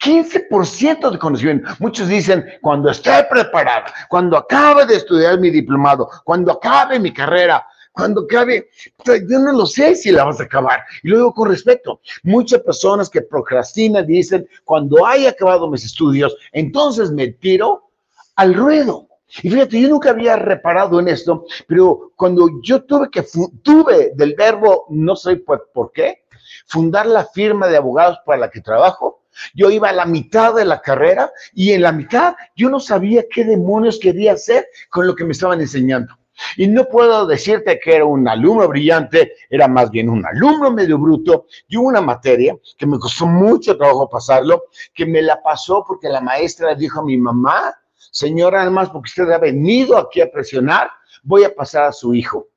15% 0.05 1.11
de 1.11 1.19
conocimiento. 1.19 1.71
Muchos 1.79 2.09
dicen, 2.09 2.45
cuando 2.61 2.91
esté 2.91 3.25
preparada, 3.25 3.87
cuando 4.09 4.37
acabe 4.37 4.85
de 4.85 4.97
estudiar 4.97 5.41
mi 5.41 5.51
diplomado, 5.51 6.11
cuando 6.25 6.53
acabe 6.53 6.99
mi 6.99 7.13
carrera, 7.13 7.67
cuando 7.95 8.27
cabe, 8.27 8.69
yo 9.07 9.39
no 9.39 9.53
lo 9.53 9.67
sé 9.67 9.95
si 9.95 10.11
la 10.11 10.25
vas 10.25 10.41
a 10.41 10.45
acabar. 10.45 10.81
Y 11.05 11.09
luego 11.09 11.33
con 11.33 11.49
respeto, 11.49 12.01
muchas 12.25 12.61
personas 12.63 13.09
que 13.09 13.23
procrastinan 13.23 14.05
dicen, 14.05 14.49
cuando 14.65 15.07
haya 15.07 15.31
acabado 15.31 15.71
mis 15.71 15.85
estudios, 15.85 16.37
entonces 16.53 17.13
me 17.13 17.29
tiro 17.29 17.91
al 18.35 18.53
ruedo. 18.53 19.07
Y 19.43 19.51
fíjate, 19.51 19.81
yo 19.81 19.89
nunca 19.89 20.11
había 20.11 20.35
reparado 20.35 20.99
en 20.99 21.07
esto, 21.07 21.45
pero 21.69 22.13
cuando 22.17 22.49
yo 22.63 22.83
tuve 22.83 23.11
que, 23.11 23.25
tuve 23.63 24.13
del 24.17 24.35
verbo, 24.35 24.87
no 24.91 25.15
sé 25.15 25.37
por, 25.37 25.71
por 25.73 25.93
qué, 25.93 26.25
fundar 26.67 27.07
la 27.07 27.25
firma 27.27 27.69
de 27.69 27.77
abogados 27.77 28.19
para 28.27 28.41
la 28.41 28.51
que 28.51 28.61
trabajo, 28.61 29.23
yo 29.55 29.71
iba 29.71 29.91
a 29.91 29.93
la 29.93 30.05
mitad 30.05 30.53
de 30.53 30.65
la 30.65 30.81
carrera 30.81 31.31
y 31.53 31.71
en 31.73 31.83
la 31.83 31.93
mitad 31.93 32.35
yo 32.57 32.71
no 32.71 32.81
sabía 32.81 33.25
qué 33.31 33.45
demonios 33.45 34.01
quería 34.01 34.33
hacer 34.33 34.67
con 34.91 35.07
lo 35.07 35.15
que 35.15 35.25
me 35.25 35.33
estaban 35.33 35.61
enseñando. 35.61 36.17
Y 36.57 36.67
no 36.67 36.85
puedo 36.87 37.27
decirte 37.27 37.79
que 37.79 37.97
era 37.97 38.05
un 38.05 38.27
alumno 38.29 38.69
brillante, 38.69 39.35
era 39.49 39.69
más 39.69 39.91
bien 39.91 40.09
un 40.09 40.25
alumno 40.25 40.71
medio 40.71 40.99
bruto 40.99 41.47
y 41.69 41.77
una 41.77 42.01
materia 42.01 42.57
que 42.77 42.87
me 42.87 42.99
costó 42.99 43.27
mucho 43.27 43.77
trabajo 43.77 44.09
pasarlo, 44.09 44.65
que 44.93 45.07
me 45.07 45.23
la 45.23 45.43
pasó 45.43 45.85
porque 45.87 46.09
la 46.09 46.21
maestra 46.21 46.75
dijo 46.75 47.01
a 47.01 47.05
mi 47.05 47.17
mamá, 47.17 47.75
señora, 48.11 48.63
además 48.63 48.91
porque 48.91 49.09
usted 49.09 49.31
ha 49.33 49.39
venido 49.39 49.97
aquí 49.97 50.21
a 50.21 50.31
presionar, 50.31 50.91
voy 51.23 51.45
a 51.45 51.55
pasar 51.55 51.85
a 51.85 51.93
su 51.93 52.15
hijo. 52.15 52.49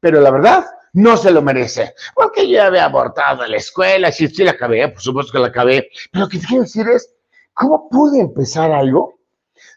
Pero 0.00 0.20
la 0.20 0.30
verdad, 0.30 0.64
no 0.94 1.16
se 1.16 1.30
lo 1.30 1.40
merece, 1.40 1.94
porque 2.14 2.48
yo 2.48 2.62
había 2.62 2.84
abortado 2.84 3.46
la 3.46 3.56
escuela, 3.56 4.12
si 4.12 4.28
sí 4.28 4.44
la 4.44 4.52
acabé, 4.52 4.88
por 4.88 5.00
supuesto 5.00 5.32
que 5.32 5.38
la 5.38 5.48
acabé, 5.48 5.88
pero 6.10 6.24
lo 6.24 6.28
que 6.28 6.38
quiero 6.38 6.64
decir 6.64 6.86
es, 6.88 7.14
¿cómo 7.54 7.88
pude 7.88 8.20
empezar 8.20 8.72
algo 8.72 9.18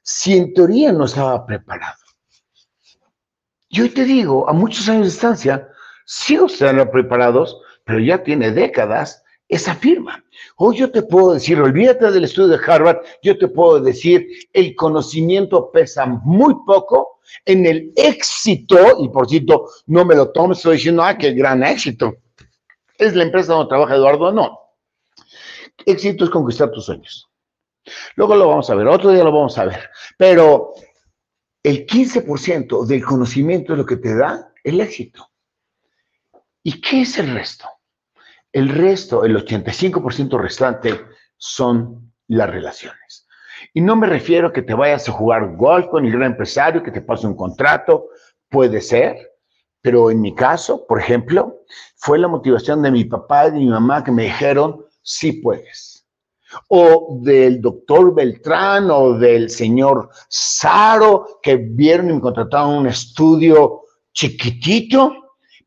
si 0.04 0.38
en 0.38 0.54
teoría 0.54 0.92
no 0.92 1.06
estaba 1.06 1.46
preparado? 1.46 2.05
Y 3.76 3.82
hoy 3.82 3.90
te 3.90 4.06
digo, 4.06 4.50
a 4.50 4.54
muchos 4.54 4.88
años 4.88 5.02
de 5.02 5.12
distancia, 5.12 5.68
sigo 6.06 6.46
estando 6.46 6.90
preparados, 6.90 7.60
pero 7.84 8.00
ya 8.00 8.24
tiene 8.24 8.50
décadas 8.52 9.22
esa 9.50 9.76
firma. 9.76 10.24
Hoy 10.56 10.78
yo 10.78 10.90
te 10.90 11.02
puedo 11.02 11.34
decir, 11.34 11.60
olvídate 11.60 12.10
del 12.10 12.24
estudio 12.24 12.58
de 12.58 12.66
Harvard, 12.66 13.00
yo 13.22 13.38
te 13.38 13.50
puedo 13.50 13.82
decir, 13.82 14.26
el 14.54 14.78
conocimiento 14.78 15.72
pesa 15.74 16.06
muy 16.06 16.56
poco 16.66 17.20
en 17.44 17.66
el 17.66 17.92
éxito, 17.98 18.78
y 19.02 19.10
por 19.10 19.28
cierto, 19.28 19.66
no 19.88 20.06
me 20.06 20.16
lo 20.16 20.32
tomes, 20.32 20.60
estoy 20.60 20.78
diciendo, 20.78 21.04
ah, 21.04 21.18
qué 21.18 21.34
gran 21.34 21.62
éxito. 21.62 22.16
Es 22.98 23.14
la 23.14 23.24
empresa 23.24 23.52
donde 23.52 23.68
trabaja 23.68 23.96
Eduardo, 23.96 24.32
no. 24.32 24.58
Éxito 25.86 26.24
es 26.24 26.30
conquistar 26.30 26.72
tus 26.72 26.86
sueños. 26.86 27.30
Luego 28.16 28.38
lo 28.38 28.48
vamos 28.48 28.70
a 28.70 28.76
ver, 28.76 28.88
otro 28.88 29.12
día 29.12 29.26
lo 29.26 29.34
vamos 29.34 29.58
a 29.58 29.66
ver. 29.66 29.90
Pero 30.18 30.74
el 31.66 31.88
15% 31.88 32.86
del 32.86 33.04
conocimiento 33.04 33.74
es 33.74 33.80
lo 33.80 33.88
que 33.88 33.98
te 33.98 34.16
da 34.16 34.54
el 34.64 34.80
éxito. 34.82 35.32
¿Y 36.62 36.80
qué 36.80 37.02
es 37.02 37.18
el 37.18 37.34
resto? 37.34 37.68
El 38.52 38.70
resto, 38.70 39.26
el 39.26 39.36
85% 39.36 40.40
restante, 40.40 41.02
son 41.38 42.14
las 42.28 42.52
relaciones. 42.52 43.28
Y 43.74 43.82
no 43.82 43.96
me 43.96 44.06
refiero 44.06 44.50
a 44.50 44.54
que 44.54 44.62
te 44.62 44.76
vayas 44.76 45.10
a 45.10 45.12
jugar 45.12 45.56
golf 45.56 45.88
con 45.88 46.06
el 46.06 46.12
gran 46.12 46.34
empresario, 46.34 46.84
que 46.84 46.92
te 46.92 47.02
pase 47.02 47.26
un 47.26 47.36
contrato, 47.36 48.10
puede 48.48 48.80
ser, 48.80 49.18
pero 49.82 50.12
en 50.12 50.22
mi 50.22 50.36
caso, 50.36 50.86
por 50.86 51.00
ejemplo, 51.00 51.64
fue 51.96 52.20
la 52.20 52.28
motivación 52.28 52.84
de 52.84 52.92
mi 52.92 53.06
papá 53.06 53.48
y 53.48 53.52
de 53.52 53.58
mi 53.58 53.70
mamá 53.70 54.04
que 54.04 54.12
me 54.12 54.26
dijeron, 54.26 54.86
sí 55.02 55.34
puedes 55.34 55.95
o 56.70 57.20
del 57.22 57.62
doctor 57.62 58.14
Beltrán 58.14 58.90
o 58.92 59.14
del 59.18 59.50
señor 59.50 60.10
Saro 60.30 61.40
que 61.42 61.58
vieron 61.58 62.10
y 62.10 62.14
me 62.14 62.22
contrataron 62.22 62.76
un 62.76 62.88
estudio 62.88 63.82
chiquitito, 64.14 65.14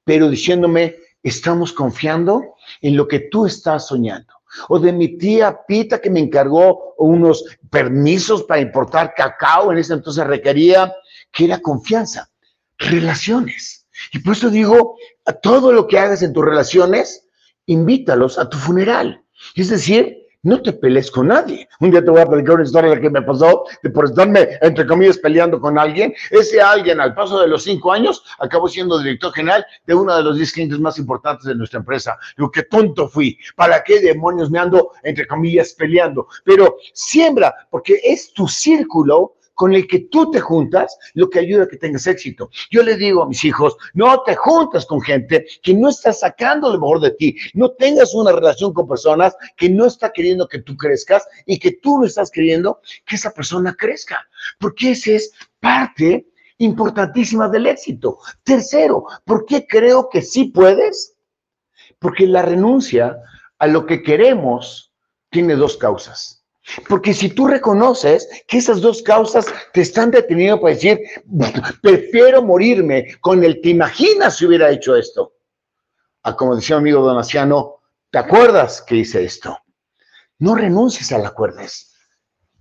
pero 0.05 0.29
diciéndome, 0.29 0.97
estamos 1.23 1.73
confiando 1.73 2.55
en 2.81 2.97
lo 2.97 3.07
que 3.07 3.21
tú 3.31 3.47
estás 3.47 3.87
soñando. 3.87 4.33
O 4.69 4.79
de 4.79 4.93
mi 4.93 5.19
tía 5.19 5.61
Pita 5.67 6.01
que 6.01 6.11
me 6.11 6.21
encargó 6.21 6.95
unos 6.97 7.45
permisos 7.71 8.45
para 8.45 8.61
importar 8.61 9.15
cacao, 9.15 9.71
en 9.71 9.79
ese 9.79 9.93
entonces 9.93 10.27
requería 10.27 10.93
que 11.31 11.45
era 11.45 11.59
confianza, 11.59 12.31
relaciones. 12.79 13.87
Y 14.13 14.21
por 14.21 14.35
eso 14.35 14.49
digo, 14.49 14.97
a 15.27 15.33
todo 15.33 15.73
lo 15.73 15.87
que 15.87 15.99
hagas 15.99 16.23
en 16.23 16.33
tus 16.33 16.45
relaciones, 16.45 17.27
invítalos 17.67 18.39
a 18.39 18.49
tu 18.49 18.57
funeral. 18.57 19.23
Es 19.55 19.69
decir, 19.69 20.17
no 20.43 20.63
te 20.63 20.73
pelees 20.73 21.11
con 21.11 21.29
nadie. 21.29 21.69
Un 21.81 21.91
día 21.91 22.05
te 22.05 22.11
voy 22.11 22.21
a 22.21 22.27
platicar 22.27 22.57
una 22.57 22.65
historia 22.65 22.91
de 22.91 23.01
que 23.01 23.11
me 23.11 23.23
pasó 23.23 23.65
de 23.83 23.91
por 23.91 24.05
estarme, 24.05 24.49
entre 24.61 24.87
comillas, 24.87 25.19
peleando 25.19 25.61
con 25.61 25.79
alguien. 25.79 26.15
Ese 26.31 26.61
alguien, 26.61 27.01
al 27.01 27.15
paso 27.15 27.41
de 27.41 27.49
los 27.49 27.65
cinco 27.65 27.93
años, 27.93 28.25
acabó 28.39 28.69
siendo 28.69 28.99
director 28.99 29.33
general 29.33 29.67
de 29.87 29.95
uno 29.95 30.17
de 30.17 30.23
los 30.23 30.37
diez 30.37 30.53
clientes 30.53 30.79
más 30.79 30.99
importantes 30.99 31.47
de 31.47 31.55
nuestra 31.55 31.81
empresa. 31.81 32.17
Lo 32.37 32.51
que 32.51 32.63
tonto 32.65 33.09
fui. 33.09 33.39
¿Para 33.57 33.83
qué 33.83 34.01
demonios 34.01 34.51
me 34.51 34.59
ando, 34.59 34.93
entre 35.03 35.27
comillas, 35.27 35.75
peleando? 35.75 36.29
Pero 36.45 36.77
siembra, 36.93 37.55
porque 37.71 38.01
es 38.05 38.33
tu 38.33 38.47
círculo 38.47 39.38
con 39.59 39.75
el 39.75 39.89
que 39.89 40.07
tú 40.09 40.31
te 40.31 40.39
juntas, 40.39 40.97
lo 41.15 41.29
que 41.29 41.41
ayuda 41.41 41.65
a 41.65 41.69
que 41.69 41.77
tengas 41.77 42.07
éxito. 42.07 42.49
Yo 42.71 42.85
le 42.85 42.97
digo 42.97 43.25
a 43.25 43.29
mis 43.29 43.45
hijos, 43.45 43.77
no 43.93 44.23
te 44.23 44.37
juntas 44.37 44.87
con 44.87 45.01
gente 45.01 45.45
que 45.65 45.75
no 45.75 45.89
está 45.89 46.13
sacando 46.13 46.73
lo 46.73 46.79
mejor 46.79 47.01
de 47.01 47.11
ti. 47.11 47.37
No 47.55 47.73
tengas 47.73 48.15
una 48.15 48.31
relación 48.31 48.73
con 48.73 48.87
personas 48.87 49.37
que 49.57 49.69
no 49.69 49.87
está 49.87 50.13
queriendo 50.13 50.47
que 50.47 50.61
tú 50.61 50.77
crezcas 50.77 51.27
y 51.45 51.59
que 51.59 51.73
tú 51.73 51.99
no 51.99 52.07
estás 52.07 52.31
queriendo 52.31 52.81
que 53.05 53.17
esa 53.17 53.33
persona 53.33 53.75
crezca. 53.75 54.25
Porque 54.61 54.93
esa 54.93 55.11
es 55.11 55.33
parte 55.59 56.29
importantísima 56.59 57.49
del 57.49 57.67
éxito. 57.67 58.19
Tercero, 58.45 59.07
¿por 59.25 59.45
qué 59.45 59.67
creo 59.67 60.09
que 60.09 60.23
sí 60.23 60.45
puedes? 60.45 61.17
Porque 61.99 62.29
la 62.29 62.43
renuncia 62.43 63.17
a 63.59 63.67
lo 63.67 63.87
que 63.87 64.05
queremos 64.05 64.93
tiene 65.31 65.57
dos 65.57 65.77
causas. 65.77 66.38
Porque 66.89 67.15
si 67.15 67.31
tú 67.31 67.47
reconoces 67.47 68.29
que 68.47 68.59
esas 68.59 68.81
dos 68.81 69.03
causas 69.03 69.47
te 69.73 69.81
están 69.81 70.11
deteniendo 70.11 70.61
para 70.61 70.75
decir, 70.75 71.01
prefiero 71.83 72.43
morirme 72.43 73.17
con 73.21 73.43
el 73.45 73.61
te 73.61 73.71
imaginas 73.71 74.37
si 74.37 74.47
hubiera 74.47 74.71
hecho 74.71 74.97
esto. 74.97 75.35
A 76.23 76.37
como 76.37 76.57
decía 76.57 76.77
mi 76.77 76.91
amigo 76.91 77.03
Donaciano, 77.03 77.81
¿te 78.11 78.19
acuerdas 78.19 78.83
que 78.83 78.97
hice 78.97 79.25
esto? 79.25 79.59
No 80.39 80.55
renuncies 80.55 81.11
a 81.13 81.19
la 81.19 81.29
acuerdes. 81.29 81.88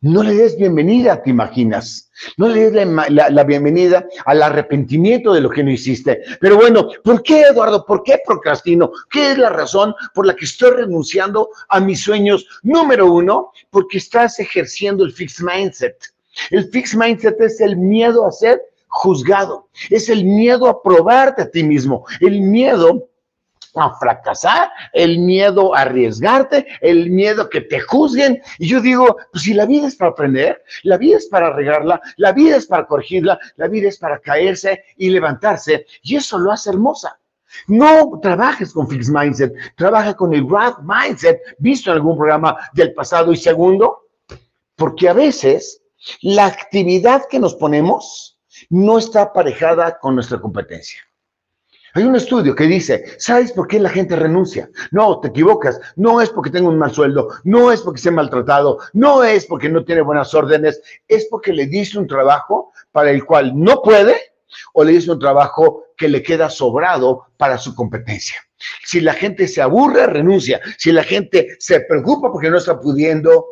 No 0.01 0.21
le 0.21 0.35
des 0.35 0.55
bienvenida, 0.55 1.23
te 1.23 1.31
imaginas. 1.31 2.11
No 2.37 2.47
le 2.47 2.69
des 2.69 2.87
la, 3.09 3.43
bienvenida 3.43 4.07
al 4.25 4.43
arrepentimiento 4.43 5.33
de 5.33 5.41
lo 5.41 5.49
que 5.49 5.63
no 5.63 5.71
hiciste. 5.71 6.21
Pero 6.39 6.55
bueno, 6.55 6.89
¿por 7.03 7.23
qué, 7.23 7.41
Eduardo? 7.41 7.83
¿Por 7.83 8.03
qué 8.03 8.19
procrastino? 8.23 8.91
¿Qué 9.09 9.31
es 9.31 9.39
la 9.39 9.49
razón 9.49 9.95
por 10.13 10.27
la 10.27 10.35
que 10.35 10.45
estoy 10.45 10.69
renunciando 10.69 11.49
a 11.69 11.79
mis 11.79 12.03
sueños? 12.03 12.47
Número 12.61 13.11
uno, 13.11 13.51
porque 13.71 13.97
estás 13.97 14.39
ejerciendo 14.39 15.03
el 15.03 15.13
fixed 15.13 15.43
mindset. 15.43 15.97
El 16.51 16.69
fixed 16.69 16.95
mindset 16.95 17.41
es 17.41 17.59
el 17.59 17.75
miedo 17.75 18.27
a 18.27 18.31
ser 18.31 18.61
juzgado, 18.89 19.67
es 19.89 20.09
el 20.09 20.25
miedo 20.25 20.67
a 20.67 20.83
probarte 20.83 21.41
a 21.41 21.49
ti 21.49 21.63
mismo, 21.63 22.05
el 22.21 22.41
miedo 22.41 23.09
a 23.81 23.97
fracasar, 23.97 24.69
el 24.93 25.19
miedo 25.19 25.75
a 25.75 25.81
arriesgarte, 25.81 26.65
el 26.81 27.09
miedo 27.09 27.49
que 27.49 27.61
te 27.61 27.79
juzguen. 27.79 28.41
Y 28.59 28.67
yo 28.67 28.81
digo, 28.81 29.17
pues 29.31 29.43
si 29.43 29.53
la 29.53 29.65
vida 29.65 29.87
es 29.87 29.95
para 29.95 30.11
aprender, 30.11 30.63
la 30.83 30.97
vida 30.97 31.17
es 31.17 31.27
para 31.27 31.51
regarla, 31.51 32.01
la 32.17 32.31
vida 32.31 32.55
es 32.55 32.65
para 32.65 32.85
corregirla, 32.85 33.39
la 33.55 33.67
vida 33.67 33.89
es 33.89 33.97
para 33.97 34.19
caerse 34.19 34.83
y 34.97 35.09
levantarse. 35.09 35.85
Y 36.01 36.15
eso 36.15 36.37
lo 36.37 36.51
hace 36.51 36.69
hermosa. 36.69 37.19
No 37.67 38.19
trabajes 38.21 38.73
con 38.73 38.87
fixed 38.87 39.13
mindset, 39.13 39.53
trabaja 39.75 40.13
con 40.13 40.33
el 40.33 40.45
growth 40.45 40.79
mindset, 40.83 41.39
visto 41.59 41.91
en 41.91 41.97
algún 41.97 42.17
programa 42.17 42.57
del 42.73 42.93
pasado. 42.93 43.31
Y 43.31 43.37
segundo, 43.37 44.09
porque 44.75 45.09
a 45.09 45.13
veces 45.13 45.81
la 46.21 46.45
actividad 46.45 47.23
que 47.29 47.39
nos 47.39 47.55
ponemos 47.55 48.39
no 48.69 48.97
está 48.97 49.23
aparejada 49.23 49.97
con 49.99 50.15
nuestra 50.15 50.39
competencia. 50.39 51.01
Hay 51.97 52.03
un 52.03 52.15
estudio 52.15 52.53
que 52.53 52.65
dice, 52.65 53.05
¿sabes 53.17 53.51
por 53.51 53.67
qué 53.67 53.79
la 53.79 53.89
gente 53.89 54.15
renuncia? 54.15 54.69
No, 54.91 55.19
te 55.19 55.29
equivocas. 55.29 55.79
No 55.95 56.21
es 56.21 56.29
porque 56.29 56.51
tenga 56.51 56.69
un 56.69 56.77
mal 56.77 56.93
sueldo, 56.93 57.29
no 57.43 57.71
es 57.71 57.81
porque 57.81 57.99
sea 57.99 58.11
maltratado, 58.11 58.77
no 58.93 59.23
es 59.23 59.47
porque 59.47 59.67
no 59.67 59.83
tiene 59.83 60.01
buenas 60.01 60.31
órdenes, 60.35 60.79
es 61.07 61.25
porque 61.25 61.53
le 61.53 61.65
dice 61.65 61.97
un 61.97 62.05
trabajo 62.05 62.71
para 62.91 63.09
el 63.09 63.25
cual 63.25 63.51
no 63.55 63.81
puede 63.81 64.15
o 64.73 64.83
le 64.83 64.91
dice 64.91 65.09
un 65.09 65.17
trabajo 65.17 65.85
que 65.97 66.07
le 66.07 66.21
queda 66.21 66.51
sobrado 66.51 67.29
para 67.35 67.57
su 67.57 67.73
competencia. 67.73 68.37
Si 68.85 69.01
la 69.01 69.13
gente 69.13 69.47
se 69.47 69.63
aburre, 69.63 70.05
renuncia. 70.05 70.61
Si 70.77 70.91
la 70.91 71.01
gente 71.01 71.55
se 71.57 71.79
preocupa 71.79 72.31
porque 72.31 72.51
no 72.51 72.59
está 72.59 72.79
pudiendo, 72.79 73.43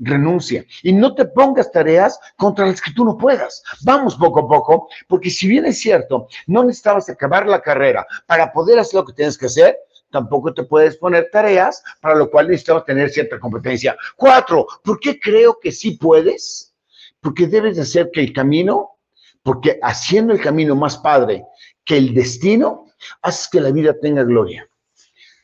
renuncia. 0.00 0.64
Y 0.82 0.92
no 0.92 1.14
te 1.14 1.26
pongas 1.26 1.70
tareas 1.70 2.18
contra 2.36 2.66
las 2.66 2.80
que 2.80 2.92
tú 2.92 3.04
no 3.04 3.16
puedas. 3.16 3.62
Vamos 3.82 4.16
poco 4.16 4.40
a 4.40 4.48
poco, 4.48 4.88
porque 5.06 5.30
si 5.30 5.46
bien 5.46 5.66
es 5.66 5.78
cierto, 5.78 6.28
no 6.46 6.64
necesitabas 6.64 7.08
acabar 7.08 7.46
la 7.46 7.60
carrera 7.60 8.06
para 8.26 8.52
poder 8.52 8.78
hacer 8.78 9.00
lo 9.00 9.06
que 9.06 9.12
tienes 9.12 9.38
que 9.38 9.46
hacer, 9.46 9.76
tampoco 10.10 10.52
te 10.52 10.64
puedes 10.64 10.96
poner 10.96 11.28
tareas 11.30 11.82
para 12.00 12.16
lo 12.16 12.30
cual 12.30 12.48
necesitabas 12.48 12.84
tener 12.84 13.10
cierta 13.10 13.38
competencia. 13.38 13.96
Cuatro, 14.16 14.66
¿por 14.82 14.98
qué 14.98 15.20
creo 15.20 15.58
que 15.60 15.70
sí 15.70 15.92
puedes? 15.92 16.74
Porque 17.20 17.46
debes 17.46 17.76
de 17.76 17.82
hacer 17.82 18.10
que 18.10 18.20
el 18.20 18.32
camino, 18.32 18.98
porque 19.42 19.78
haciendo 19.82 20.32
el 20.32 20.40
camino 20.40 20.74
más 20.74 20.98
padre 20.98 21.44
que 21.84 21.96
el 21.96 22.14
destino, 22.14 22.86
haces 23.22 23.48
que 23.48 23.60
la 23.60 23.70
vida 23.70 23.94
tenga 24.00 24.24
gloria. 24.24 24.68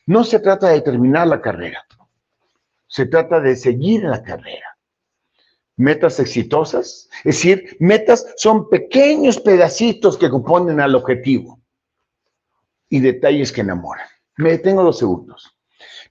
No 0.05 0.23
se 0.23 0.39
trata 0.39 0.69
de 0.69 0.81
terminar 0.81 1.27
la 1.27 1.41
carrera 1.41 1.86
se 2.97 3.05
trata 3.05 3.39
de 3.39 3.55
seguir 3.55 4.03
la 4.05 4.23
carrera. 4.23 4.75
Metas 5.75 6.19
exitosas, 6.19 7.07
es 7.17 7.35
decir, 7.35 7.77
metas 7.79 8.25
son 8.37 8.67
pequeños 8.69 9.39
pedacitos 9.39 10.17
que 10.17 10.31
componen 10.31 10.79
al 10.79 10.95
objetivo 10.95 11.61
y 12.89 12.99
detalles 12.99 13.51
que 13.51 13.61
enamoran. 13.61 14.07
Me 14.37 14.49
detengo 14.49 14.81
dos 14.81 14.97
segundos. 14.97 15.55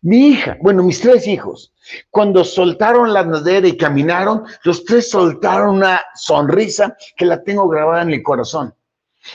Mi 0.00 0.28
hija, 0.28 0.58
bueno, 0.62 0.84
mis 0.84 1.00
tres 1.00 1.26
hijos, 1.26 1.74
cuando 2.08 2.44
soltaron 2.44 3.12
la 3.12 3.24
nadera 3.24 3.66
y 3.66 3.76
caminaron, 3.76 4.44
los 4.62 4.84
tres 4.84 5.10
soltaron 5.10 5.78
una 5.78 6.04
sonrisa 6.14 6.96
que 7.16 7.24
la 7.24 7.42
tengo 7.42 7.68
grabada 7.68 8.02
en 8.02 8.12
el 8.12 8.22
corazón. 8.22 8.72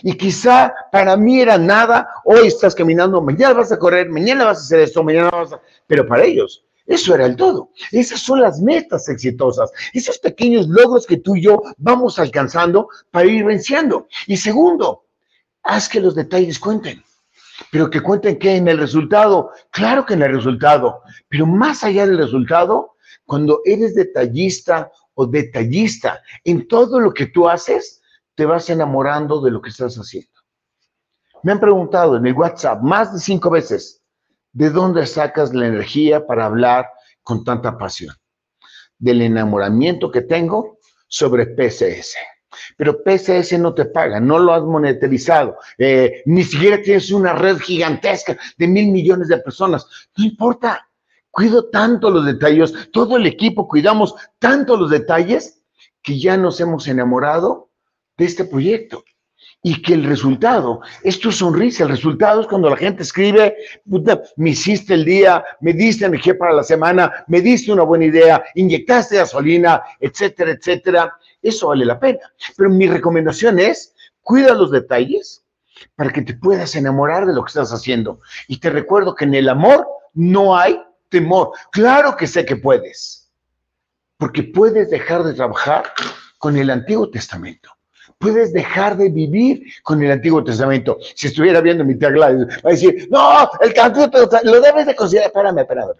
Y 0.04 0.16
quizá 0.16 0.74
para 0.90 1.18
mí 1.18 1.42
era 1.42 1.58
nada, 1.58 2.08
hoy 2.24 2.48
estás 2.48 2.74
caminando, 2.74 3.22
mañana 3.22 3.56
vas 3.56 3.74
a 3.74 3.78
correr, 3.78 4.10
mañana 4.10 4.46
vas 4.46 4.60
a 4.60 4.62
hacer 4.62 4.80
esto, 4.80 5.04
mañana 5.04 5.30
vas 5.32 5.52
a... 5.52 5.60
Pero 5.86 6.08
para 6.08 6.24
ellos 6.24 6.64
eso 6.92 7.16
era 7.16 7.26
el 7.26 7.38
todo. 7.38 7.72
Esas 7.92 8.20
son 8.20 8.42
las 8.42 8.60
metas 8.60 9.08
exitosas, 9.08 9.72
esos 9.94 10.18
pequeños 10.20 10.68
logros 10.68 11.08
que 11.08 11.18
tú 11.18 11.38
y 11.38 11.44
yo 11.44 11.62
vamos 11.78 12.20
alcanzando 12.20 12.90
para 13.12 13.28
ir 13.28 13.46
venciendo. 13.46 14.08
Y 14.28 14.36
segundo, 14.36 15.06
haz 15.64 15.88
que 15.88 16.02
los 16.02 16.16
detalles 16.16 16.60
cuenten. 16.60 17.02
Pero 17.72 17.90
que 17.90 18.02
cuenten 18.02 18.38
que 18.38 18.58
en 18.58 18.68
el 18.68 18.78
resultado, 18.78 19.52
claro 19.70 20.06
que 20.06 20.16
en 20.16 20.24
el 20.24 20.34
resultado, 20.34 21.02
pero 21.30 21.46
más 21.46 21.84
allá 21.86 22.06
del 22.06 22.18
resultado, 22.18 22.96
cuando 23.26 23.62
eres 23.64 23.96
detallista 23.96 24.92
o 25.14 25.26
detallista 25.26 26.22
en 26.44 26.68
todo 26.68 27.00
lo 27.00 27.14
que 27.14 27.28
tú 27.28 27.48
haces, 27.48 28.02
te 28.36 28.46
vas 28.46 28.70
enamorando 28.70 29.40
de 29.40 29.52
lo 29.52 29.62
que 29.62 29.70
estás 29.70 29.96
haciendo. 29.96 30.30
Me 31.44 31.54
han 31.54 31.60
preguntado 31.62 32.18
en 32.18 32.26
el 32.26 32.34
WhatsApp 32.34 32.82
más 32.82 33.14
de 33.14 33.20
cinco 33.20 33.50
veces, 33.50 34.01
¿De 34.54 34.70
dónde 34.70 35.06
sacas 35.06 35.54
la 35.54 35.68
energía 35.68 36.26
para 36.28 36.46
hablar 36.46 36.90
con 37.24 37.44
tanta 37.44 37.78
pasión? 37.78 38.16
Del 38.98 39.22
enamoramiento 39.22 40.12
que 40.12 40.22
tengo 40.22 40.80
sobre 41.08 41.48
PCS. 41.48 42.16
Pero 42.76 43.02
PCS 43.02 43.58
no 43.60 43.74
te 43.74 43.86
paga, 43.86 44.20
no 44.20 44.38
lo 44.38 44.54
has 44.54 44.64
monetarizado, 44.64 45.58
eh, 45.78 46.22
ni 46.26 46.44
siquiera 46.44 46.82
tienes 46.82 47.10
una 47.12 47.32
red 47.32 47.58
gigantesca 47.60 48.38
de 48.58 48.68
mil 48.68 48.92
millones 48.92 49.30
de 49.30 49.38
personas. 49.38 49.88
No 50.18 50.26
importa, 50.26 50.86
cuido 51.30 51.70
tanto 51.70 52.10
los 52.10 52.26
detalles, 52.26 52.74
todo 52.92 53.16
el 53.16 53.26
equipo 53.26 53.70
cuidamos 53.70 54.16
tanto 54.38 54.76
los 54.76 54.90
detalles 54.90 55.64
que 56.02 56.20
ya 56.20 56.36
nos 56.36 56.60
hemos 56.60 56.88
enamorado 56.90 57.70
de 58.18 58.26
este 58.26 58.44
proyecto 58.44 59.06
y 59.64 59.82
que 59.82 59.94
el 59.94 60.04
resultado 60.06 60.82
es 61.04 61.20
tu 61.20 61.32
sonrisa. 61.32 61.84
El 61.84 61.90
resultado 61.90 62.42
es 62.42 62.48
cuando 62.48 62.70
la 62.70 62.78
gente 62.78 63.04
escribe, 63.04 63.56
me 64.38 64.50
hiciste 64.50 64.94
el 64.94 65.06
día, 65.06 65.44
me 65.60 65.74
diste 65.74 66.06
energía 66.06 66.38
para 66.38 66.54
la 66.54 66.64
semana, 66.64 67.26
me 67.28 67.42
diste 67.42 67.72
una 67.72 67.84
buena 67.84 68.06
idea, 68.06 68.44
inyectaste 68.56 69.18
gasolina, 69.18 69.82
etcétera, 70.00 70.52
etcétera. 70.52 71.18
Eso 71.42 71.68
vale 71.68 71.86
la 71.86 72.00
pena. 72.00 72.20
Pero 72.58 72.70
mi 72.70 72.88
recomendación 72.88 73.60
es, 73.60 73.94
cuida 74.22 74.54
los 74.54 74.72
detalles 74.72 75.44
para 75.96 76.12
que 76.12 76.22
te 76.22 76.34
puedas 76.34 76.76
enamorar 76.76 77.26
de 77.26 77.34
lo 77.34 77.44
que 77.44 77.50
estás 77.50 77.72
haciendo. 77.72 78.20
Y 78.48 78.60
te 78.60 78.70
recuerdo 78.70 79.16
que 79.16 79.26
en 79.26 79.36
el 79.36 79.50
amor 79.50 79.88
no 80.14 80.58
hay 80.58 80.82
temor. 81.10 81.52
Claro 81.72 82.16
que 82.16 82.28
sé 82.28 82.46
que 82.46 82.56
puedes, 82.56 83.32
porque 84.18 84.44
puedes 84.44 84.90
dejar 84.90 85.24
de 85.24 85.34
trabajar 85.34 85.94
con 86.38 86.58
el 86.58 86.70
Antiguo 86.72 87.10
Testamento 87.10 87.72
puedes 88.22 88.54
dejar 88.54 88.96
de 88.96 89.10
vivir 89.10 89.64
con 89.84 90.02
el 90.02 90.12
Antiguo 90.12 90.44
Testamento. 90.44 90.98
Si 91.16 91.28
estuviera 91.28 91.60
viendo 91.60 91.84
mi 91.84 91.96
tía 91.96 92.10
Gladys, 92.10 92.48
va 92.64 92.70
a 92.70 92.72
decir, 92.72 93.08
no, 93.12 93.50
el 93.60 93.74
Antiguo 93.74 94.10
lo 94.44 94.62
debes 94.62 94.86
de 94.86 94.96
considerar, 94.96 95.28
espérame, 95.28 95.60
espérame. 95.60 95.92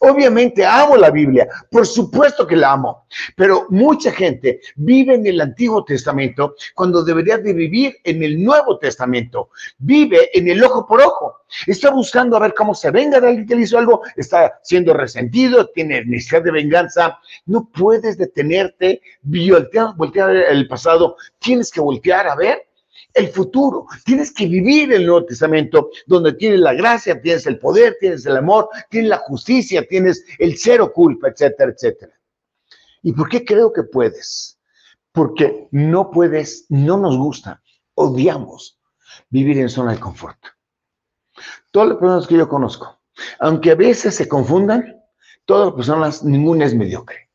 Obviamente 0.00 0.64
amo 0.64 0.96
la 0.96 1.10
Biblia, 1.10 1.48
por 1.70 1.86
supuesto 1.86 2.46
que 2.46 2.56
la 2.56 2.72
amo, 2.72 3.06
pero 3.36 3.66
mucha 3.70 4.12
gente 4.12 4.60
vive 4.76 5.14
en 5.14 5.26
el 5.26 5.40
Antiguo 5.40 5.84
Testamento 5.84 6.54
cuando 6.74 7.02
debería 7.02 7.38
de 7.38 7.52
vivir 7.52 7.96
en 8.04 8.22
el 8.22 8.42
Nuevo 8.42 8.78
Testamento. 8.78 9.50
Vive 9.78 10.30
en 10.36 10.48
el 10.48 10.62
ojo 10.64 10.86
por 10.86 11.00
ojo. 11.00 11.40
Está 11.66 11.90
buscando 11.90 12.36
a 12.36 12.40
ver 12.40 12.54
cómo 12.54 12.74
se 12.74 12.90
venga 12.90 13.20
de 13.20 13.28
alguien 13.28 13.46
que 13.46 13.54
le 13.54 13.62
hizo 13.62 13.78
algo, 13.78 14.02
está 14.16 14.58
siendo 14.62 14.94
resentido, 14.94 15.66
tiene 15.68 16.04
necesidad 16.04 16.42
de 16.42 16.50
venganza. 16.50 17.18
No 17.46 17.68
puedes 17.72 18.18
detenerte, 18.18 19.00
voltear, 19.22 19.94
voltear 19.96 20.34
el 20.34 20.66
pasado, 20.68 21.16
tienes 21.38 21.70
que 21.70 21.80
voltear 21.80 22.26
a 22.26 22.34
ver 22.34 22.66
el 23.14 23.28
futuro. 23.28 23.86
Tienes 24.04 24.32
que 24.32 24.46
vivir 24.46 24.92
el 24.92 25.06
Nuevo 25.06 25.24
Testamento, 25.24 25.90
donde 26.06 26.34
tienes 26.34 26.60
la 26.60 26.74
gracia, 26.74 27.20
tienes 27.20 27.46
el 27.46 27.58
poder, 27.58 27.96
tienes 28.00 28.26
el 28.26 28.36
amor, 28.36 28.68
tienes 28.90 29.08
la 29.08 29.18
justicia, 29.18 29.86
tienes 29.86 30.24
el 30.38 30.58
cero 30.58 30.92
culpa, 30.92 31.28
etcétera, 31.28 31.72
etcétera. 31.72 32.12
¿Y 33.02 33.12
por 33.12 33.28
qué 33.28 33.44
creo 33.44 33.72
que 33.72 33.84
puedes? 33.84 34.58
Porque 35.12 35.68
no 35.70 36.10
puedes, 36.10 36.66
no 36.68 36.98
nos 36.98 37.16
gusta, 37.16 37.62
odiamos 37.94 38.80
vivir 39.30 39.58
en 39.58 39.68
zona 39.68 39.92
de 39.92 40.00
confort. 40.00 40.38
Todas 41.70 41.90
las 41.90 41.98
personas 41.98 42.26
que 42.26 42.36
yo 42.36 42.48
conozco, 42.48 43.00
aunque 43.38 43.70
a 43.70 43.76
veces 43.76 44.16
se 44.16 44.28
confundan, 44.28 45.00
todas 45.44 45.66
las 45.66 45.74
personas, 45.74 46.24
ninguna 46.24 46.64
es 46.64 46.74
mediocre. 46.74 47.30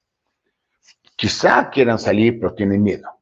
Quizá 1.15 1.69
quieran 1.69 1.99
salir, 1.99 2.39
pero 2.39 2.53
tienen 2.53 2.81
miedo. 2.83 3.18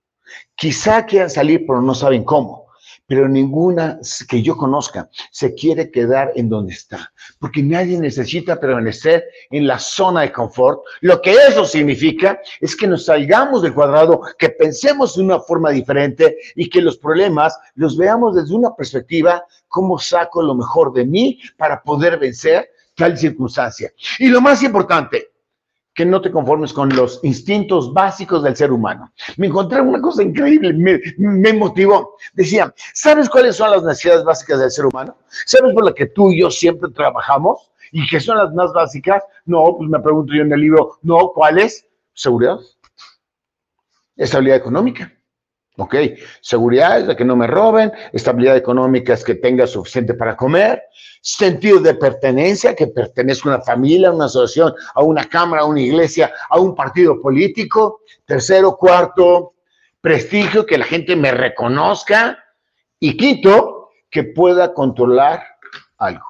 Quizá 0.56 1.06
quieran 1.06 1.30
salir, 1.30 1.66
pero 1.66 1.82
no 1.82 1.94
saben 1.94 2.24
cómo. 2.24 2.68
Pero 3.08 3.30
ninguna 3.30 4.00
que 4.28 4.42
yo 4.42 4.58
conozca 4.58 5.10
se 5.32 5.54
quiere 5.54 5.90
quedar 5.92 6.34
en 6.36 6.50
donde 6.50 6.74
está, 6.74 7.13
porque 7.40 7.63
nadie 7.63 7.98
necesita 7.98 8.60
permanecer 8.60 9.24
en 9.50 9.66
la 9.66 9.80
zona 9.80 10.22
de 10.22 10.34
confort. 10.34 10.82
Lo 11.00 11.22
que 11.22 11.32
eso 11.32 11.63
significa 11.63 12.42
es 12.60 12.76
que 12.76 12.86
nos 12.86 13.06
salgamos 13.06 13.62
del 13.62 13.74
cuadrado, 13.74 14.22
que 14.38 14.50
pensemos 14.50 15.16
de 15.16 15.24
una 15.24 15.40
forma 15.40 15.70
diferente 15.70 16.38
y 16.56 16.70
que 16.70 16.82
los 16.82 16.98
problemas 16.98 17.58
los 17.76 17.96
veamos 17.96 18.36
desde 18.36 18.54
una 18.54 18.76
perspectiva, 18.76 19.46
cómo 19.70 19.98
saco 19.98 20.42
lo 20.42 20.56
mejor 20.56 20.92
de 20.92 21.06
mí 21.06 21.40
para 21.56 21.82
poder 21.82 22.20
vencer 22.20 22.70
tal 22.94 23.18
circunstancia. 23.18 23.90
Y 24.20 24.28
lo 24.28 24.42
más 24.42 24.62
importante, 24.63 25.30
que 25.98 26.06
no 26.06 26.22
te 26.22 26.30
conformes 26.32 26.74
con 26.74 26.96
los 26.96 27.20
instintos 27.24 27.92
básicos 27.92 28.44
del 28.44 28.56
ser 28.56 28.72
humano. 28.72 29.12
Me 29.36 29.48
encontré 29.48 29.82
una 29.82 30.00
cosa 30.00 30.22
increíble, 30.22 30.72
me, 31.18 31.54
motivó. 31.54 32.18
Decía, 32.34 32.72
¿sabes 32.94 33.28
cuáles 33.28 33.56
son 33.56 33.72
las 33.72 33.82
necesidades 33.82 34.24
básicas 34.24 34.60
del 34.60 34.70
ser 34.70 34.86
humano? 34.86 35.18
¿Sabes 35.48 35.74
por 35.74 35.84
las 35.84 35.96
que 35.96 36.06
tú 36.06 36.32
y 36.32 36.42
yo 36.42 36.52
siempre 36.52 36.92
trabajamos? 36.92 37.72
¿Y 37.92 38.08
que 38.08 38.20
son 38.20 38.38
las 38.38 38.54
más 38.54 38.72
básicas? 38.74 39.24
No, 39.46 39.76
pues 39.76 39.90
me 39.90 40.00
pregunto 40.00 40.34
yo 40.36 40.44
en 40.44 40.54
el 40.54 40.62
libro, 40.62 41.00
no, 41.02 41.32
¿cuáles? 41.34 41.88
Seguridad, 42.14 42.60
estabilidad 44.16 44.58
económica, 44.58 45.12
Ok, 45.80 45.96
seguridad 46.42 47.02
es 47.02 47.08
de 47.08 47.16
que 47.16 47.24
no 47.24 47.36
me 47.36 47.46
roben, 47.46 47.92
estabilidad 48.12 48.58
económica 48.58 49.13
es 49.13 49.24
que 49.24 49.36
tenga 49.36 49.68
suficiente 49.68 50.16
para 50.16 50.36
comer, 50.36 50.82
sentido 51.22 51.80
de 51.80 51.94
pertenencia, 51.94 52.76
que 52.76 52.88
pertenezca 52.88 53.48
a 53.48 53.56
una 53.56 53.63
familia, 53.63 54.08
a 54.10 54.13
una 54.13 54.26
asociación, 54.26 54.74
a 54.96 55.04
una 55.04 55.26
cámara, 55.26 55.62
a 55.62 55.66
una 55.66 55.82
iglesia, 55.82 56.34
a 56.50 56.60
un 56.60 56.74
partido 56.74 57.22
político. 57.22 58.02
Tercero, 58.26 58.76
cuarto, 58.76 59.54
prestigio, 60.02 60.66
que 60.66 60.80
la 60.80 60.86
gente 60.86 61.16
me 61.16 61.32
reconozca. 61.32 62.44
Y 63.00 63.16
quinto, 63.16 63.90
que 64.10 64.24
pueda 64.24 64.74
controlar 64.74 65.44
algo. 66.00 66.26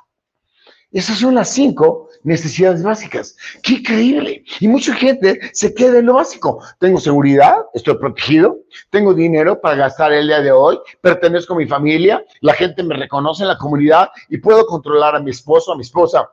Esas 0.91 1.19
son 1.19 1.35
las 1.35 1.49
cinco 1.49 2.06
necesidades 2.23 2.83
básicas. 2.83 3.35
¡Qué 3.63 3.73
increíble! 3.73 4.43
Y 4.59 4.67
mucha 4.67 4.93
gente 4.93 5.39
se 5.53 5.73
queda 5.73 5.99
en 5.99 6.07
lo 6.07 6.15
básico. 6.15 6.63
Tengo 6.79 6.99
seguridad, 6.99 7.55
estoy 7.73 7.97
protegido, 7.97 8.59
tengo 8.89 9.13
dinero 9.13 9.59
para 9.59 9.75
gastar 9.75 10.13
el 10.13 10.27
día 10.27 10.41
de 10.41 10.51
hoy, 10.51 10.79
pertenezco 11.01 11.53
a 11.53 11.57
mi 11.57 11.67
familia, 11.67 12.23
la 12.41 12.53
gente 12.53 12.83
me 12.83 12.95
reconoce 12.95 13.43
en 13.43 13.49
la 13.49 13.57
comunidad 13.57 14.09
y 14.29 14.37
puedo 14.37 14.65
controlar 14.65 15.15
a 15.15 15.19
mi 15.19 15.31
esposo, 15.31 15.73
a 15.73 15.75
mi 15.75 15.81
esposa, 15.81 16.29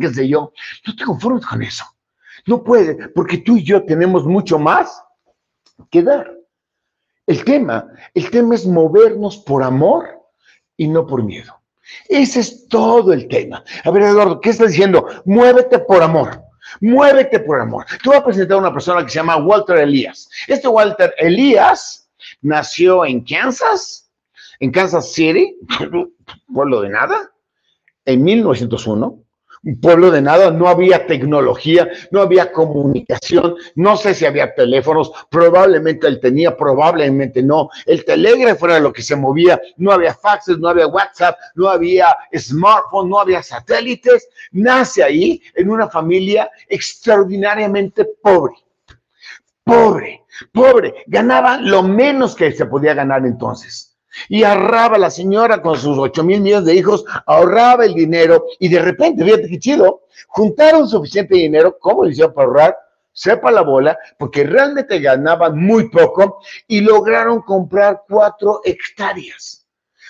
qué 0.00 0.12
sé 0.12 0.28
yo. 0.28 0.52
No 0.86 0.96
te 0.96 1.04
conformes 1.04 1.46
con 1.46 1.62
eso. 1.62 1.84
No 2.46 2.62
puede, 2.62 3.08
porque 3.08 3.38
tú 3.38 3.56
y 3.56 3.64
yo 3.64 3.84
tenemos 3.84 4.24
mucho 4.24 4.58
más 4.58 5.02
que 5.90 6.02
dar. 6.02 6.32
El 7.26 7.44
tema, 7.44 7.88
el 8.14 8.30
tema 8.30 8.54
es 8.54 8.66
movernos 8.66 9.38
por 9.38 9.64
amor 9.64 10.08
y 10.76 10.86
no 10.86 11.06
por 11.06 11.24
miedo. 11.24 11.60
Ese 12.08 12.40
es 12.40 12.68
todo 12.68 13.12
el 13.12 13.28
tema. 13.28 13.64
A 13.84 13.90
ver, 13.90 14.02
Eduardo, 14.02 14.40
¿qué 14.40 14.50
estás 14.50 14.68
diciendo? 14.68 15.06
Muévete 15.24 15.78
por 15.78 16.02
amor. 16.02 16.42
Muévete 16.80 17.40
por 17.40 17.60
amor. 17.60 17.86
Te 18.02 18.08
voy 18.08 18.16
a 18.16 18.24
presentar 18.24 18.56
a 18.56 18.60
una 18.60 18.72
persona 18.72 19.04
que 19.04 19.10
se 19.10 19.18
llama 19.18 19.36
Walter 19.36 19.78
Elías. 19.78 20.28
Este 20.46 20.68
Walter 20.68 21.14
Elías 21.18 22.08
nació 22.42 23.04
en 23.04 23.24
Kansas, 23.24 24.10
en 24.60 24.70
Kansas 24.70 25.12
City, 25.12 25.56
pueblo 26.52 26.80
de 26.80 26.88
nada, 26.90 27.32
en 28.04 28.22
1901 28.22 29.06
un 29.06 29.25
pueblo 29.74 30.10
de 30.10 30.22
nada, 30.22 30.50
no 30.50 30.68
había 30.68 31.06
tecnología, 31.06 31.88
no 32.12 32.20
había 32.20 32.52
comunicación, 32.52 33.56
no 33.74 33.96
sé 33.96 34.14
si 34.14 34.24
había 34.24 34.54
teléfonos, 34.54 35.10
probablemente 35.28 36.06
él 36.06 36.20
tenía, 36.20 36.56
probablemente 36.56 37.42
no. 37.42 37.68
El 37.84 38.04
telégrafo 38.04 38.66
era 38.66 38.78
lo 38.78 38.92
que 38.92 39.02
se 39.02 39.16
movía, 39.16 39.60
no 39.76 39.90
había 39.90 40.14
faxes, 40.14 40.58
no 40.58 40.68
había 40.68 40.86
WhatsApp, 40.86 41.36
no 41.56 41.68
había 41.68 42.16
smartphone, 42.36 43.10
no 43.10 43.18
había 43.18 43.42
satélites. 43.42 44.28
Nace 44.52 45.02
ahí 45.02 45.42
en 45.54 45.70
una 45.70 45.88
familia 45.88 46.48
extraordinariamente 46.68 48.04
pobre. 48.22 48.54
Pobre, 49.64 50.24
pobre. 50.52 50.94
Ganaba 51.06 51.58
lo 51.58 51.82
menos 51.82 52.36
que 52.36 52.52
se 52.52 52.66
podía 52.66 52.94
ganar 52.94 53.26
entonces 53.26 53.95
y 54.28 54.44
ahorraba 54.44 54.98
la 54.98 55.10
señora 55.10 55.62
con 55.62 55.76
sus 55.76 55.98
ocho 55.98 56.24
mil 56.24 56.40
millones 56.40 56.66
de 56.66 56.74
hijos, 56.74 57.04
ahorraba 57.26 57.84
el 57.84 57.94
dinero 57.94 58.44
y 58.58 58.68
de 58.68 58.80
repente, 58.80 59.24
fíjate 59.24 59.48
qué 59.48 59.58
chido, 59.58 60.02
juntaron 60.28 60.88
suficiente 60.88 61.36
dinero, 61.36 61.78
¿cómo 61.78 62.04
le 62.04 62.12
hicieron 62.12 62.34
para 62.34 62.46
ahorrar? 62.46 62.78
Sepa 63.12 63.50
la 63.50 63.62
bola, 63.62 63.98
porque 64.18 64.44
realmente 64.44 64.98
ganaban 64.98 65.58
muy 65.58 65.88
poco 65.88 66.40
y 66.68 66.82
lograron 66.82 67.40
comprar 67.40 68.02
cuatro 68.06 68.60
hectáreas. 68.62 69.66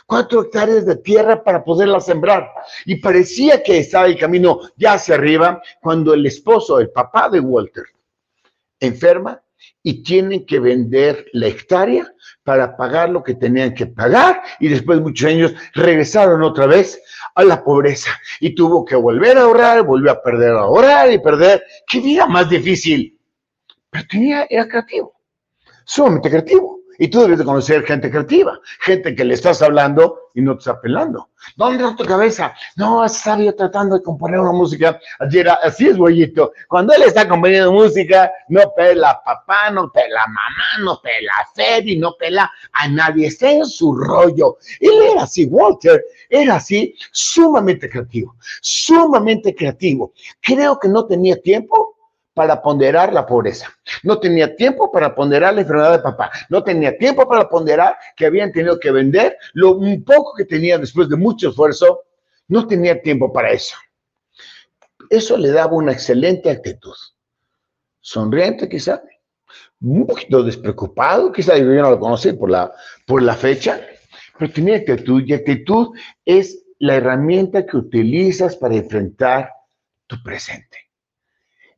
Cuatro 0.06 0.42
hectáreas 0.42 0.86
de 0.86 0.96
tierra 0.96 1.42
para 1.42 1.62
poderla 1.62 2.00
sembrar. 2.00 2.50
Y 2.84 2.96
parecía 2.96 3.62
que 3.62 3.78
estaba 3.78 4.06
el 4.06 4.18
camino 4.18 4.60
ya 4.76 4.94
hacia 4.94 5.14
arriba 5.14 5.62
cuando 5.80 6.14
el 6.14 6.26
esposo, 6.26 6.80
el 6.80 6.90
papá 6.90 7.28
de 7.28 7.38
Walter, 7.38 7.84
enferma 8.80 9.40
y 9.82 10.02
tienen 10.02 10.46
que 10.46 10.58
vender 10.58 11.26
la 11.32 11.46
hectárea 11.48 12.12
para 12.42 12.76
pagar 12.76 13.10
lo 13.10 13.22
que 13.22 13.34
tenían 13.34 13.74
que 13.74 13.86
pagar 13.86 14.42
y 14.60 14.68
después 14.68 14.98
de 14.98 15.04
muchos 15.04 15.28
años 15.28 15.54
regresaron 15.74 16.42
otra 16.42 16.66
vez 16.66 17.00
a 17.34 17.44
la 17.44 17.62
pobreza 17.62 18.10
y 18.40 18.54
tuvo 18.54 18.84
que 18.84 18.96
volver 18.96 19.38
a 19.38 19.42
ahorrar, 19.42 19.82
volvió 19.82 20.10
a 20.10 20.22
perder 20.22 20.50
a 20.50 20.60
ahorrar 20.60 21.12
y 21.12 21.18
perder. 21.18 21.62
¡Qué 21.86 22.00
vida 22.00 22.26
más 22.26 22.48
difícil! 22.48 23.18
Pero 23.90 24.04
tenía, 24.10 24.46
era 24.48 24.68
creativo, 24.68 25.14
sumamente 25.84 26.30
creativo. 26.30 26.75
Y 26.98 27.08
tú 27.08 27.22
debes 27.22 27.38
de 27.38 27.44
conocer 27.44 27.84
gente 27.84 28.10
creativa, 28.10 28.58
gente 28.80 29.14
que 29.14 29.24
le 29.24 29.34
estás 29.34 29.62
hablando 29.62 30.30
y 30.34 30.42
no 30.42 30.54
te 30.54 30.60
está 30.60 30.80
pelando. 30.80 31.30
¿Dónde 31.56 31.82
está 31.82 31.96
tu 31.96 32.04
cabeza? 32.04 32.54
No, 32.76 33.04
es 33.04 33.12
sabio 33.12 33.54
tratando 33.54 33.96
de 33.96 34.02
componer 34.02 34.40
una 34.40 34.52
música. 34.52 34.98
Así 35.18 35.88
es, 35.88 35.96
güeyito. 35.96 36.52
Cuando 36.68 36.92
él 36.94 37.02
está 37.02 37.28
componiendo 37.28 37.72
música, 37.72 38.30
no 38.48 38.60
pela 38.74 39.20
papá, 39.24 39.70
no 39.70 39.90
pela 39.90 40.26
mamá, 40.26 40.84
no 40.84 41.00
pela 41.00 41.32
Freddy, 41.54 41.98
no 41.98 42.14
pela 42.18 42.50
a 42.72 42.88
nadie. 42.88 43.28
Está 43.28 43.50
en 43.50 43.66
su 43.66 43.94
rollo. 43.94 44.58
Él 44.80 44.94
era 45.12 45.22
así, 45.22 45.46
Walter, 45.46 46.04
era 46.28 46.56
así, 46.56 46.94
sumamente 47.12 47.88
creativo, 47.88 48.34
sumamente 48.60 49.54
creativo. 49.54 50.12
Creo 50.40 50.78
que 50.78 50.88
no 50.88 51.06
tenía 51.06 51.40
tiempo 51.40 51.95
para 52.36 52.60
ponderar 52.60 53.14
la 53.14 53.24
pobreza. 53.24 53.74
No 54.02 54.20
tenía 54.20 54.54
tiempo 54.54 54.92
para 54.92 55.14
ponderar 55.14 55.54
la 55.54 55.62
enfermedad 55.62 55.92
de 55.92 56.00
papá. 56.00 56.30
No 56.50 56.62
tenía 56.62 56.98
tiempo 56.98 57.26
para 57.26 57.48
ponderar 57.48 57.96
que 58.14 58.26
habían 58.26 58.52
tenido 58.52 58.78
que 58.78 58.90
vender 58.90 59.38
lo 59.54 59.80
poco 60.04 60.34
que 60.36 60.44
tenía 60.44 60.76
después 60.76 61.08
de 61.08 61.16
mucho 61.16 61.48
esfuerzo. 61.48 62.02
No 62.48 62.66
tenía 62.66 63.00
tiempo 63.00 63.32
para 63.32 63.52
eso. 63.52 63.74
Eso 65.08 65.38
le 65.38 65.50
daba 65.50 65.72
una 65.72 65.92
excelente 65.92 66.50
actitud. 66.50 66.94
Sonriente 68.02 68.68
quizá, 68.68 69.00
un 69.80 70.06
poquito 70.06 70.42
despreocupado, 70.42 71.32
quizá 71.32 71.56
yo 71.56 71.64
no 71.64 71.90
lo 71.92 71.98
conocí 71.98 72.34
por 72.34 72.50
la, 72.50 72.70
por 73.06 73.22
la 73.22 73.34
fecha, 73.34 73.80
pero 74.38 74.52
tenía 74.52 74.76
actitud 74.76 75.22
y 75.26 75.32
actitud 75.32 75.96
es 76.26 76.66
la 76.80 76.96
herramienta 76.96 77.64
que 77.64 77.78
utilizas 77.78 78.56
para 78.56 78.76
enfrentar 78.76 79.50
tu 80.06 80.22
presente 80.22 80.85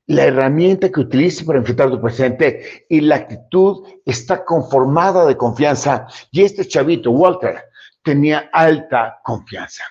la 0.08 0.24
herramienta 0.24 0.90
que 0.90 1.00
utilices 1.00 1.44
para 1.44 1.58
enfrentar 1.58 1.90
tu 1.90 2.00
presente 2.00 2.86
y 2.88 3.02
la 3.02 3.16
actitud 3.16 3.86
está 4.06 4.42
conformada 4.42 5.26
de 5.26 5.36
confianza. 5.36 6.06
Y 6.30 6.42
este 6.42 6.66
chavito, 6.66 7.10
Walter, 7.10 7.62
tenía 8.02 8.48
alta 8.52 9.20
confianza. 9.22 9.84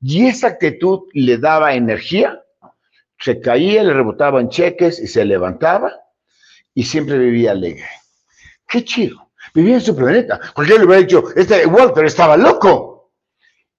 Y 0.00 0.26
esa 0.26 0.48
actitud 0.48 1.02
le 1.12 1.38
daba 1.38 1.74
energía, 1.74 2.42
se 3.18 3.40
caía, 3.40 3.84
le 3.84 3.94
rebotaban 3.94 4.48
cheques 4.48 4.98
y 4.98 5.06
se 5.06 5.24
levantaba 5.24 5.92
y 6.74 6.82
siempre 6.82 7.16
vivía 7.16 7.52
alegre. 7.52 7.86
Qué 8.66 8.84
chido. 8.84 9.30
Vivía 9.54 9.74
en 9.74 9.80
su 9.80 9.94
planeta. 9.94 10.40
Porque 10.54 10.78
le 10.78 10.84
hubiera 10.84 11.02
dicho, 11.02 11.24
este 11.36 11.64
Walter 11.66 12.06
estaba 12.06 12.36
loco. 12.36 13.12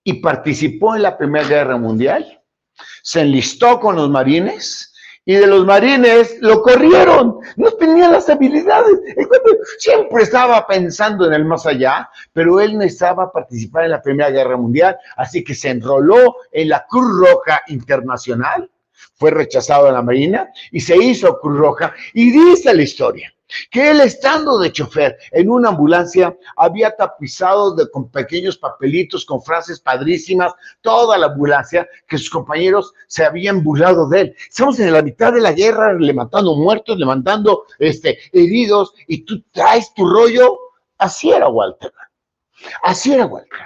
Y 0.03 0.13
participó 0.13 0.95
en 0.95 1.03
la 1.03 1.17
Primera 1.17 1.47
Guerra 1.47 1.77
Mundial. 1.77 2.41
Se 3.03 3.21
enlistó 3.21 3.79
con 3.79 3.97
los 3.97 4.09
marines 4.09 4.90
y 5.25 5.35
de 5.35 5.47
los 5.47 5.65
marines 5.65 6.37
lo 6.41 6.61
corrieron, 6.61 7.37
no 7.55 7.71
tenía 7.71 8.09
las 8.09 8.29
habilidades. 8.29 8.99
siempre 9.77 10.23
estaba 10.23 10.65
pensando 10.65 11.27
en 11.27 11.33
el 11.33 11.45
más 11.45 11.65
allá, 11.65 12.09
pero 12.33 12.59
él 12.59 12.77
necesitaba 12.77 13.31
participar 13.31 13.85
en 13.85 13.91
la 13.91 14.01
Primera 14.01 14.31
Guerra 14.31 14.57
Mundial, 14.57 14.97
así 15.17 15.43
que 15.43 15.53
se 15.53 15.69
enroló 15.69 16.37
en 16.51 16.69
la 16.69 16.85
Cruz 16.89 17.19
Roja 17.19 17.61
Internacional, 17.67 18.69
fue 19.15 19.31
rechazado 19.31 19.87
en 19.87 19.93
la 19.93 20.01
Marina 20.01 20.49
y 20.71 20.79
se 20.79 20.97
hizo 20.97 21.39
Cruz 21.39 21.57
Roja 21.57 21.93
y 22.13 22.31
dice 22.31 22.73
la 22.73 22.81
historia 22.81 23.31
que 23.69 23.91
él 23.91 24.01
estando 24.01 24.57
de 24.59 24.71
chofer 24.71 25.17
en 25.31 25.49
una 25.49 25.69
ambulancia 25.69 26.35
había 26.55 26.95
tapizado 26.95 27.75
de, 27.75 27.89
con 27.89 28.09
pequeños 28.09 28.57
papelitos, 28.57 29.25
con 29.25 29.41
frases 29.41 29.79
padrísimas, 29.79 30.53
toda 30.81 31.17
la 31.17 31.27
ambulancia, 31.27 31.87
que 32.07 32.17
sus 32.17 32.29
compañeros 32.29 32.93
se 33.07 33.25
habían 33.25 33.63
burlado 33.63 34.07
de 34.09 34.21
él. 34.21 34.35
Estamos 34.49 34.79
en 34.79 34.93
la 34.93 35.01
mitad 35.01 35.33
de 35.33 35.41
la 35.41 35.53
guerra, 35.53 35.93
levantando 35.93 36.55
muertos, 36.55 36.97
levantando 36.97 37.65
este, 37.79 38.17
heridos, 38.31 38.93
y 39.07 39.23
tú 39.23 39.41
traes 39.51 39.93
tu 39.93 40.07
rollo. 40.07 40.57
Así 40.97 41.31
era 41.31 41.47
Walter. 41.47 41.91
Así 42.83 43.13
era 43.13 43.25
Walter. 43.25 43.59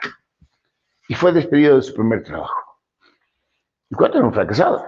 Y 1.07 1.15
fue 1.15 1.31
despedido 1.31 1.75
de 1.75 1.81
su 1.81 1.93
primer 1.93 2.23
trabajo. 2.23 2.79
¿Y 3.89 3.95
cuánto 3.95 4.17
era 4.17 4.27
un 4.27 4.33
fracasado? 4.33 4.83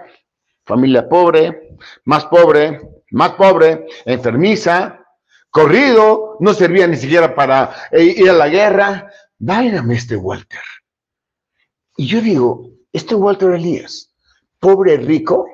Familia 0.66 1.08
pobre, 1.08 1.78
más 2.06 2.26
pobre, 2.26 2.82
más 3.12 3.32
pobre, 3.32 3.88
enfermiza, 4.06 5.06
corrido, 5.50 6.38
no 6.40 6.54
servía 6.54 6.88
ni 6.88 6.98
siquiera 6.98 7.34
para 7.34 7.74
eh, 7.92 8.04
ir 8.04 8.30
a 8.30 8.34
la 8.34 8.50
guerra. 8.50 9.12
Váyame 9.40 9.96
este 9.96 10.16
Walter. 10.16 10.62
Y 11.96 12.08
yo 12.08 12.22
digo, 12.22 12.70
este 12.92 13.16
Walter 13.16 13.52
Elías, 13.52 14.14
pobre 14.60 14.98
rico, 14.98 15.48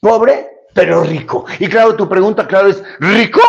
pobre 0.00 0.48
pero 0.74 1.02
rico. 1.02 1.44
Y 1.58 1.68
claro, 1.68 1.96
tu 1.96 2.08
pregunta, 2.08 2.46
claro, 2.46 2.68
es, 2.68 2.82
¿rico? 2.98 3.40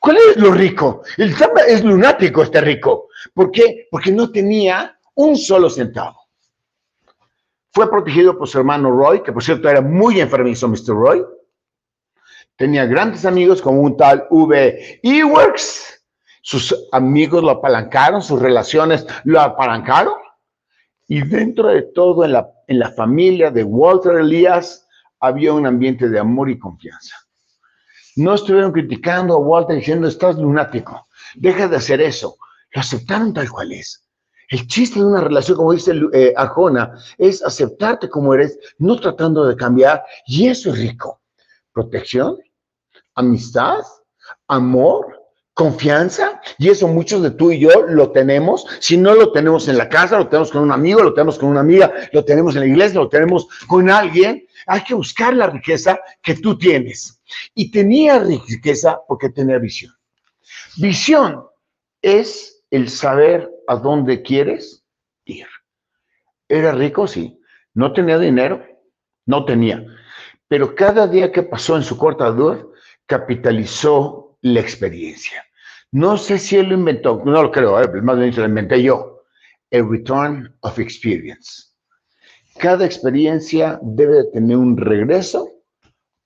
¿Cuál 0.00 0.16
es 0.16 0.36
lo 0.36 0.52
rico? 0.52 1.02
El 1.16 1.34
es 1.68 1.84
lunático 1.84 2.42
este 2.42 2.60
rico. 2.60 3.08
¿Por 3.34 3.50
qué? 3.50 3.86
Porque 3.90 4.10
no 4.10 4.30
tenía 4.32 4.98
un 5.14 5.36
solo 5.36 5.70
centavo. 5.70 6.18
Fue 7.72 7.88
protegido 7.90 8.36
por 8.36 8.48
su 8.48 8.58
hermano 8.58 8.90
Roy, 8.90 9.22
que 9.22 9.32
por 9.32 9.42
cierto 9.42 9.68
era 9.68 9.80
muy 9.80 10.20
enfermizo, 10.20 10.68
Mr. 10.68 10.88
Roy 10.88 11.24
tenía 12.56 12.86
grandes 12.86 13.24
amigos 13.24 13.60
como 13.62 13.80
un 13.80 13.96
tal 13.96 14.26
V. 14.30 15.00
Eworks 15.02 16.02
sus 16.42 16.88
amigos 16.90 17.42
lo 17.42 17.50
apalancaron, 17.50 18.20
sus 18.20 18.40
relaciones 18.40 19.06
lo 19.24 19.40
apalancaron. 19.40 20.14
Y 21.06 21.22
dentro 21.22 21.68
de 21.68 21.82
todo, 21.82 22.24
en 22.24 22.32
la, 22.32 22.50
en 22.66 22.80
la 22.80 22.90
familia 22.90 23.50
de 23.50 23.62
Walter 23.62 24.16
Elías, 24.16 24.86
había 25.20 25.52
un 25.52 25.66
ambiente 25.66 26.08
de 26.08 26.18
amor 26.18 26.50
y 26.50 26.58
confianza. 26.58 27.16
No 28.16 28.34
estuvieron 28.34 28.72
criticando 28.72 29.34
a 29.34 29.38
Walter 29.38 29.76
diciendo, 29.76 30.08
estás 30.08 30.36
lunático, 30.36 31.06
deja 31.36 31.68
de 31.68 31.76
hacer 31.76 32.00
eso. 32.00 32.36
Lo 32.72 32.80
aceptaron 32.80 33.32
tal 33.32 33.48
cual 33.48 33.72
es. 33.72 34.04
El 34.48 34.66
chiste 34.66 34.98
de 34.98 35.06
una 35.06 35.20
relación, 35.20 35.56
como 35.56 35.72
dice 35.72 35.92
eh, 36.12 36.34
Arjona, 36.36 36.92
es 37.16 37.42
aceptarte 37.42 38.08
como 38.08 38.34
eres, 38.34 38.58
no 38.78 38.98
tratando 38.98 39.46
de 39.46 39.56
cambiar, 39.56 40.04
y 40.26 40.48
eso 40.48 40.70
es 40.70 40.78
rico. 40.78 41.21
Protección, 41.72 42.38
amistad, 43.14 43.80
amor, 44.48 45.22
confianza, 45.54 46.40
y 46.58 46.70
eso 46.70 46.88
muchos 46.88 47.22
de 47.22 47.30
tú 47.30 47.52
y 47.52 47.60
yo 47.60 47.70
lo 47.88 48.10
tenemos. 48.10 48.66
Si 48.80 48.96
no 48.96 49.14
lo 49.14 49.32
tenemos 49.32 49.68
en 49.68 49.78
la 49.78 49.88
casa, 49.88 50.18
lo 50.18 50.28
tenemos 50.28 50.50
con 50.50 50.62
un 50.62 50.72
amigo, 50.72 51.02
lo 51.02 51.12
tenemos 51.12 51.38
con 51.38 51.50
una 51.50 51.60
amiga, 51.60 51.92
lo 52.12 52.24
tenemos 52.24 52.54
en 52.54 52.60
la 52.60 52.66
iglesia, 52.66 53.00
lo 53.00 53.08
tenemos 53.08 53.48
con 53.66 53.90
alguien. 53.90 54.46
Hay 54.66 54.82
que 54.84 54.94
buscar 54.94 55.34
la 55.34 55.48
riqueza 55.48 56.00
que 56.22 56.34
tú 56.36 56.56
tienes. 56.56 57.20
Y 57.54 57.70
tenía 57.70 58.18
riqueza 58.18 59.00
porque 59.06 59.28
tenía 59.28 59.58
visión. 59.58 59.94
Visión 60.76 61.44
es 62.00 62.64
el 62.70 62.88
saber 62.88 63.50
a 63.68 63.76
dónde 63.76 64.22
quieres 64.22 64.82
ir. 65.24 65.46
¿Era 66.48 66.72
rico? 66.72 67.06
Sí. 67.06 67.38
¿No 67.74 67.92
tenía 67.92 68.18
dinero? 68.18 68.64
No 69.26 69.44
tenía. 69.44 69.84
Pero 70.52 70.74
cada 70.74 71.06
día 71.06 71.32
que 71.32 71.42
pasó 71.42 71.78
en 71.78 71.82
su 71.82 71.96
corta 71.96 72.26
edad, 72.26 72.62
capitalizó 73.06 74.36
la 74.42 74.60
experiencia. 74.60 75.42
No 75.92 76.18
sé 76.18 76.38
si 76.38 76.58
él 76.58 76.66
lo 76.66 76.74
inventó, 76.74 77.22
no 77.24 77.42
lo 77.42 77.50
creo, 77.50 77.80
¿eh? 77.80 78.02
más 78.02 78.18
bien 78.18 78.34
se 78.34 78.40
lo 78.40 78.48
inventé 78.48 78.82
yo. 78.82 79.22
El 79.70 79.88
return 79.88 80.54
of 80.60 80.78
experience. 80.78 81.72
Cada 82.58 82.84
experiencia 82.84 83.80
debe 83.80 84.16
de 84.16 84.24
tener 84.24 84.58
un 84.58 84.76
regreso 84.76 85.48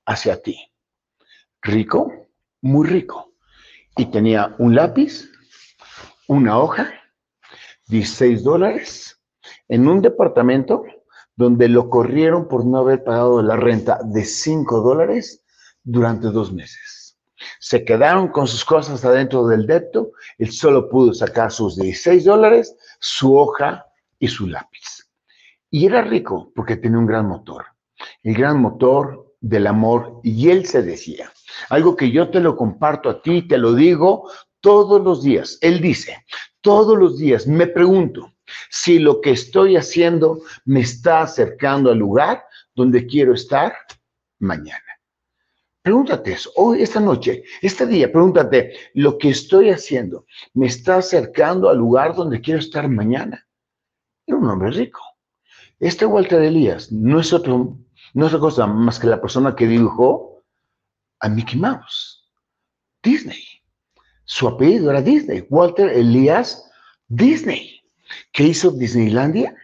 hacia 0.06 0.42
ti. 0.42 0.58
Rico, 1.62 2.12
muy 2.62 2.88
rico. 2.88 3.32
Y 3.96 4.06
tenía 4.06 4.56
un 4.58 4.74
lápiz, 4.74 5.30
una 6.26 6.58
hoja, 6.58 6.92
16 7.86 8.42
dólares, 8.42 9.22
en 9.68 9.86
un 9.86 10.02
departamento 10.02 10.82
donde 11.36 11.68
lo 11.68 11.90
corrieron 11.90 12.48
por 12.48 12.64
no 12.64 12.78
haber 12.78 13.04
pagado 13.04 13.42
la 13.42 13.56
renta 13.56 14.00
de 14.02 14.24
5 14.24 14.80
dólares 14.80 15.44
durante 15.84 16.28
dos 16.28 16.52
meses. 16.52 17.18
Se 17.60 17.84
quedaron 17.84 18.28
con 18.28 18.48
sus 18.48 18.64
cosas 18.64 19.04
adentro 19.04 19.46
del 19.46 19.66
depto, 19.66 20.12
él 20.38 20.50
solo 20.50 20.88
pudo 20.88 21.12
sacar 21.12 21.52
sus 21.52 21.76
16 21.76 22.24
dólares, 22.24 22.74
su 22.98 23.36
hoja 23.36 23.86
y 24.18 24.28
su 24.28 24.46
lápiz. 24.46 25.10
Y 25.70 25.86
era 25.86 26.02
rico 26.02 26.52
porque 26.54 26.76
tenía 26.76 26.98
un 26.98 27.06
gran 27.06 27.26
motor, 27.26 27.66
el 28.22 28.34
gran 28.34 28.60
motor 28.60 29.34
del 29.40 29.66
amor, 29.66 30.20
y 30.22 30.48
él 30.48 30.66
se 30.66 30.82
decía, 30.82 31.30
algo 31.68 31.94
que 31.94 32.10
yo 32.10 32.30
te 32.30 32.40
lo 32.40 32.56
comparto 32.56 33.10
a 33.10 33.20
ti, 33.20 33.46
te 33.46 33.58
lo 33.58 33.74
digo 33.74 34.30
todos 34.60 35.02
los 35.02 35.22
días. 35.22 35.58
Él 35.60 35.80
dice, 35.80 36.24
todos 36.60 36.98
los 36.98 37.18
días 37.18 37.46
me 37.46 37.66
pregunto 37.66 38.32
si 38.70 38.98
lo 38.98 39.20
que 39.20 39.30
estoy 39.30 39.76
haciendo 39.76 40.40
me 40.64 40.80
está 40.80 41.22
acercando 41.22 41.90
al 41.90 41.98
lugar 41.98 42.44
donde 42.74 43.06
quiero 43.06 43.34
estar 43.34 43.74
mañana. 44.38 44.82
Pregúntate 45.82 46.32
eso, 46.32 46.50
hoy, 46.56 46.82
esta 46.82 46.98
noche, 46.98 47.44
este 47.62 47.86
día, 47.86 48.10
pregúntate, 48.10 48.74
¿lo 48.94 49.18
que 49.18 49.28
estoy 49.28 49.70
haciendo 49.70 50.26
me 50.52 50.66
está 50.66 50.96
acercando 50.96 51.68
al 51.68 51.78
lugar 51.78 52.14
donde 52.16 52.40
quiero 52.40 52.58
estar 52.58 52.88
mañana? 52.88 53.46
Era 54.26 54.36
un 54.36 54.48
hombre 54.48 54.72
rico. 54.72 55.00
Este 55.78 56.04
Walter 56.04 56.42
Elías 56.42 56.90
no 56.90 57.20
es 57.20 57.32
otro, 57.32 57.78
no 58.14 58.26
es 58.26 58.32
otra 58.32 58.40
cosa 58.40 58.66
más 58.66 58.98
que 58.98 59.06
la 59.06 59.20
persona 59.20 59.54
que 59.54 59.68
dibujó 59.68 60.42
a 61.20 61.28
Mickey 61.28 61.58
Mouse, 61.58 62.28
Disney. 63.02 63.44
Su 64.24 64.48
apellido 64.48 64.90
era 64.90 65.02
Disney, 65.02 65.46
Walter 65.50 65.88
Elías 65.90 66.68
Disney. 67.06 67.75
¿Qué 68.32 68.44
hizo 68.44 68.70
Disneylandia? 68.70 69.54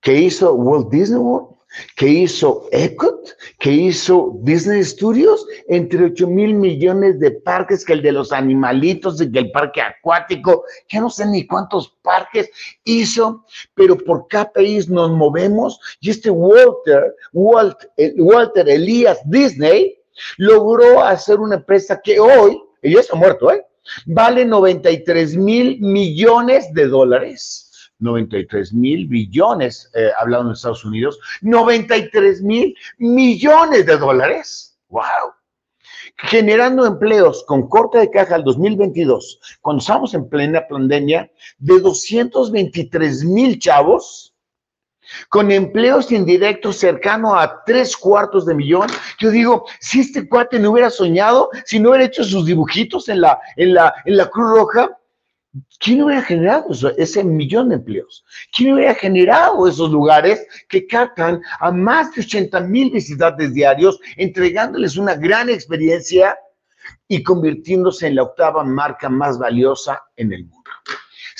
¿Qué 0.00 0.14
hizo 0.14 0.54
Walt 0.54 0.90
Disney 0.90 1.18
World? 1.18 1.60
¿Qué 1.96 2.08
hizo 2.08 2.66
Epcot? 2.72 3.36
¿Qué 3.60 3.70
hizo 3.70 4.36
Disney 4.42 4.82
Studios? 4.82 5.46
Entre 5.68 6.04
8 6.04 6.26
mil 6.26 6.54
millones 6.54 7.20
de 7.20 7.30
parques, 7.30 7.84
que 7.84 7.92
el 7.92 8.02
de 8.02 8.10
los 8.12 8.32
animalitos, 8.32 9.20
y 9.20 9.30
que 9.30 9.38
el 9.38 9.52
parque 9.52 9.80
acuático, 9.80 10.64
ya 10.90 11.00
no 11.00 11.10
sé 11.10 11.26
ni 11.26 11.46
cuántos 11.46 11.96
parques 12.02 12.50
hizo, 12.84 13.44
pero 13.74 13.96
por 13.96 14.26
país 14.52 14.88
nos 14.88 15.12
movemos. 15.12 15.78
Y 16.00 16.10
este 16.10 16.30
Walter, 16.30 17.14
Walt, 17.32 17.78
Walter 18.18 18.68
Elías 18.68 19.20
Disney, 19.26 19.96
logró 20.38 21.02
hacer 21.02 21.38
una 21.38 21.56
empresa 21.56 22.00
que 22.02 22.18
hoy, 22.18 22.60
ella 22.82 23.00
está 23.00 23.14
muerto, 23.14 23.52
¿eh? 23.52 23.64
Vale 24.06 24.44
93 24.44 25.36
mil 25.36 25.80
millones 25.80 26.72
de 26.74 26.86
dólares. 26.86 27.69
93 28.00 28.72
mil 28.72 29.06
billones, 29.06 29.90
eh, 29.94 30.10
hablando 30.18 30.48
en 30.48 30.54
Estados 30.54 30.84
Unidos, 30.84 31.18
93 31.42 32.42
mil 32.42 32.76
millones 32.98 33.86
de 33.86 33.96
dólares. 33.96 34.78
¡Wow! 34.88 35.34
Generando 36.16 36.84
empleos 36.84 37.44
con 37.46 37.68
corte 37.68 37.98
de 37.98 38.10
caja 38.10 38.34
al 38.34 38.44
2022, 38.44 39.40
cuando 39.60 39.80
estamos 39.80 40.12
en 40.14 40.28
plena 40.28 40.66
pandemia, 40.68 41.30
de 41.58 41.80
223 41.80 43.24
mil 43.24 43.58
chavos, 43.58 44.34
con 45.28 45.50
empleos 45.50 46.12
indirectos 46.12 46.76
cercano 46.76 47.34
a 47.34 47.64
tres 47.64 47.96
cuartos 47.96 48.46
de 48.46 48.54
millón. 48.54 48.88
Yo 49.18 49.30
digo, 49.30 49.64
si 49.80 50.00
este 50.00 50.28
cuate 50.28 50.58
no 50.58 50.70
hubiera 50.70 50.90
soñado, 50.90 51.50
si 51.64 51.78
no 51.78 51.90
hubiera 51.90 52.04
hecho 52.04 52.24
sus 52.24 52.46
dibujitos 52.46 53.08
en 53.08 53.22
la, 53.22 53.40
en 53.56 53.74
la, 53.74 53.94
en 54.04 54.16
la 54.16 54.28
Cruz 54.28 54.50
Roja, 54.50 54.99
¿quién 55.78 56.02
hubiera 56.02 56.22
generado 56.22 56.68
ese 56.96 57.24
millón 57.24 57.70
de 57.70 57.76
empleos? 57.76 58.24
¿Quién 58.54 58.74
hubiera 58.74 58.94
generado 58.94 59.66
esos 59.66 59.90
lugares 59.90 60.46
que 60.68 60.86
captan 60.86 61.40
a 61.58 61.70
más 61.70 62.14
de 62.14 62.22
80 62.22 62.60
mil 62.60 62.90
visitantes 62.90 63.52
diarios, 63.52 63.98
entregándoles 64.16 64.96
una 64.96 65.14
gran 65.14 65.48
experiencia 65.48 66.38
y 67.08 67.22
convirtiéndose 67.22 68.06
en 68.06 68.16
la 68.16 68.22
octava 68.22 68.64
marca 68.64 69.08
más 69.08 69.38
valiosa 69.38 70.02
en 70.16 70.32
el 70.32 70.44
mundo? 70.44 70.70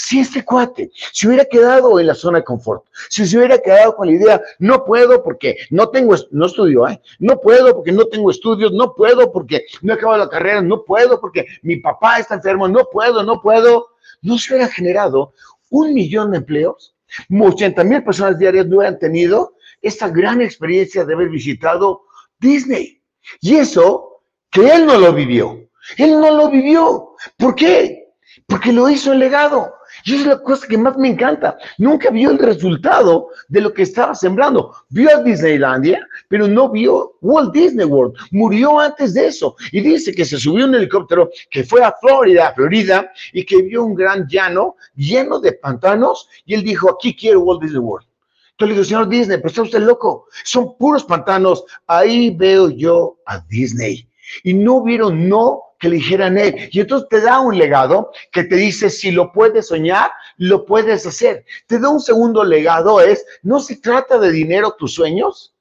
Si 0.03 0.19
este 0.19 0.45
cuate 0.45 0.91
se 1.13 1.29
hubiera 1.29 1.45
quedado 1.45 2.01
en 2.01 2.07
la 2.07 2.15
zona 2.15 2.39
de 2.39 2.45
confort, 2.45 2.85
si 3.11 3.27
se 3.27 3.37
hubiera 3.37 3.59
quedado 3.59 3.95
con 3.95 4.07
la 4.07 4.15
idea, 4.15 4.43
no 4.59 4.85
puedo 4.85 5.23
porque 5.23 5.59
no 5.69 5.91
tengo, 5.91 6.17
no 6.31 6.47
estudio, 6.47 6.89
¿eh? 6.89 7.01
no 7.19 7.39
puedo 7.39 7.75
porque 7.75 7.93
no 7.93 8.07
tengo 8.07 8.31
estudios, 8.31 8.73
no 8.73 8.95
puedo 8.95 9.31
porque 9.31 9.67
no 9.83 9.93
he 9.93 9.97
acabado 9.97 10.25
la 10.25 10.31
carrera, 10.31 10.63
no 10.63 10.85
puedo 10.85 11.21
porque 11.21 11.47
mi 11.63 11.77
papá 11.77 12.19
está 12.19 12.35
enfermo, 12.37 12.67
no 12.67 12.89
puedo, 12.91 13.23
no 13.23 13.43
puedo, 13.43 13.91
no 14.23 14.39
se 14.39 14.53
hubiera 14.53 14.69
generado 14.69 15.33
un 15.71 15.95
millón 15.95 16.33
de 16.33 16.39
empleos, 16.39 16.97
80 17.29 17.85
mil 17.85 18.03
personas 18.05 18.39
diarias 18.39 18.67
no 18.67 18.79
hubieran 18.79 18.99
tenido 18.99 19.55
esta 19.83 20.09
gran 20.09 20.41
experiencia 20.43 21.05
de 21.05 21.15
haber 21.15 21.29
visitado 21.29 22.03
Disney. 22.39 23.03
Y 23.41 23.57
eso 23.57 24.23
que 24.51 24.69
él 24.69 24.87
no 24.87 24.99
lo 24.99 25.13
vivió. 25.13 25.69
Él 25.97 26.21
no 26.21 26.31
lo 26.35 26.51
vivió. 26.51 27.15
¿Por 27.37 27.55
qué? 27.55 28.15
Porque 28.47 28.73
lo 28.73 28.89
hizo 28.89 29.13
el 29.13 29.19
legado. 29.19 29.73
Y 30.05 30.15
es 30.15 30.27
la 30.27 30.39
cosa 30.43 30.67
que 30.67 30.79
más 30.79 30.97
me 30.97 31.09
encanta. 31.09 31.57
Nunca 31.79 32.11
vio 32.11 32.31
el 32.31 32.39
resultado 32.39 33.29
de 33.49 33.61
lo 33.61 33.73
que 33.73 33.83
estaba 33.83 34.15
sembrando. 34.15 34.75
Vio 34.89 35.11
a 35.17 35.23
Disneylandia, 35.23 36.07
pero 36.29 36.49
no 36.49 36.71
vio 36.71 37.17
Walt 37.21 37.53
Disney 37.53 37.87
World. 37.87 38.15
Murió 38.31 38.79
antes 38.79 39.15
de 39.15 39.29
eso. 39.29 39.57
Y 39.73 39.81
dice 39.81 40.13
que 40.13 40.25
se 40.25 40.39
subió 40.39 40.67
un 40.67 40.75
helicóptero 40.75 41.31
que 41.51 41.65
fue 41.65 41.83
a 41.83 41.95
Florida, 42.01 42.53
Florida, 42.55 43.11
y 43.33 43.45
que 43.45 43.63
vio 43.63 43.85
un 43.85 43.95
gran 43.95 44.27
llano 44.29 44.77
lleno 44.97 45.41
de 45.41 45.53
pantanos. 45.53 46.29
Y 46.45 46.55
él 46.55 46.63
dijo, 46.63 46.91
aquí 46.91 47.15
quiero 47.15 47.41
Walt 47.41 47.63
Disney 47.63 47.81
World. 47.81 48.07
Entonces 48.53 48.69
le 48.69 48.75
digo, 48.75 48.85
señor 48.85 49.09
Disney, 49.09 49.37
pero 49.39 49.49
está 49.49 49.63
usted 49.63 49.81
loco. 49.81 50.27
Son 50.45 50.77
puros 50.77 51.05
pantanos. 51.05 51.65
Ahí 51.87 52.31
veo 52.31 52.69
yo 52.69 53.17
a 53.27 53.39
Disney. 53.49 54.07
Y 54.45 54.55
no 54.55 54.83
vieron 54.83 55.29
no 55.29 55.70
que 55.81 55.89
le 55.89 55.97
dijeran 55.97 56.39
él. 56.39 56.69
Y 56.71 56.81
entonces 56.81 57.09
te 57.09 57.21
da 57.21 57.41
un 57.41 57.59
legado 57.59 58.13
que 58.31 58.45
te 58.45 58.55
dice, 58.55 58.91
si 58.91 59.11
lo 59.11 59.33
puedes 59.33 59.69
soñar, 59.69 60.13
lo 60.37 60.65
puedes 60.65 61.05
hacer. 61.07 61.45
Te 61.67 61.81
da 61.81 61.89
un 61.89 62.01
segundo 62.01 62.45
legado, 62.45 63.01
es, 63.01 63.25
no 63.43 63.59
se 63.59 63.77
trata 63.77 64.19
de 64.19 64.31
dinero 64.31 64.77
tus 64.79 64.95
sueños, 64.95 65.55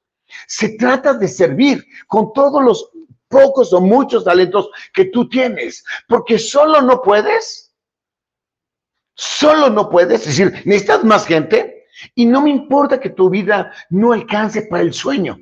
se 0.46 0.76
trata 0.76 1.14
de 1.14 1.26
servir 1.26 1.84
con 2.06 2.32
todos 2.32 2.62
los 2.62 2.90
pocos 3.28 3.72
o 3.72 3.80
muchos 3.80 4.24
talentos 4.24 4.70
que 4.92 5.06
tú 5.06 5.28
tienes, 5.28 5.82
porque 6.06 6.38
solo 6.38 6.82
no 6.82 7.00
puedes, 7.00 7.72
solo 9.14 9.70
no 9.70 9.88
puedes, 9.88 10.20
es 10.20 10.36
decir, 10.36 10.62
necesitas 10.66 11.04
más 11.04 11.26
gente 11.26 11.86
y 12.14 12.26
no 12.26 12.42
me 12.42 12.50
importa 12.50 13.00
que 13.00 13.10
tu 13.10 13.30
vida 13.30 13.72
no 13.88 14.12
alcance 14.12 14.62
para 14.62 14.82
el 14.82 14.92
sueño, 14.92 15.38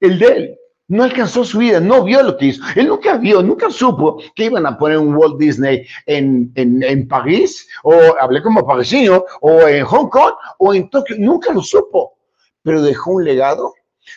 el 0.00 0.18
de 0.18 0.26
él 0.26 0.60
no 0.90 1.04
alcanzó 1.04 1.44
su 1.44 1.58
vida, 1.58 1.78
no 1.78 2.02
vio 2.02 2.20
lo 2.20 2.36
que 2.36 2.46
hizo. 2.46 2.62
Él 2.74 2.88
nunca 2.88 3.16
vio, 3.16 3.42
nunca 3.42 3.70
supo 3.70 4.20
que 4.34 4.46
iban 4.46 4.66
a 4.66 4.76
poner 4.76 4.98
un 4.98 5.14
Walt 5.14 5.38
Disney 5.38 5.86
en, 6.04 6.50
en, 6.56 7.06
París, 7.06 7.68
o 7.84 7.94
hablé 8.20 8.42
como 8.42 8.66
parisino, 8.66 9.24
o 9.40 9.68
en 9.68 9.84
Hong 9.84 10.08
Kong, 10.08 10.34
o 10.58 10.74
en 10.74 10.90
Tokio. 10.90 11.14
Nunca 11.16 11.52
lo 11.52 11.62
supo, 11.62 12.18
pero 12.62 12.82
dejó 12.82 13.12
un 13.12 13.24
legado 13.24 13.72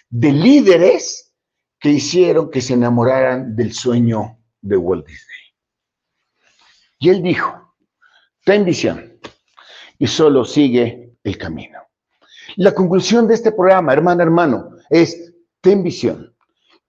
de 0.09 0.31
líderes 0.31 1.31
que 1.79 1.89
hicieron 1.89 2.49
que 2.49 2.59
se 2.59 2.73
enamoraran 2.73 3.55
del 3.55 3.71
sueño 3.71 4.39
de 4.59 4.75
Walt 4.75 5.05
Disney. 5.05 5.38
Y 6.97 7.09
él 7.09 7.21
dijo, 7.21 7.75
ten 8.43 8.65
visión 8.65 9.19
y 9.99 10.07
solo 10.07 10.43
sigue 10.43 11.13
el 11.23 11.38
camino. 11.38 11.77
La 12.55 12.73
conclusión 12.73 13.27
de 13.27 13.36
este 13.36 13.51
programa, 13.51 13.93
hermano, 13.93 14.23
hermano, 14.23 14.69
es 14.89 15.36
ten 15.62 15.83
visión 15.83 16.32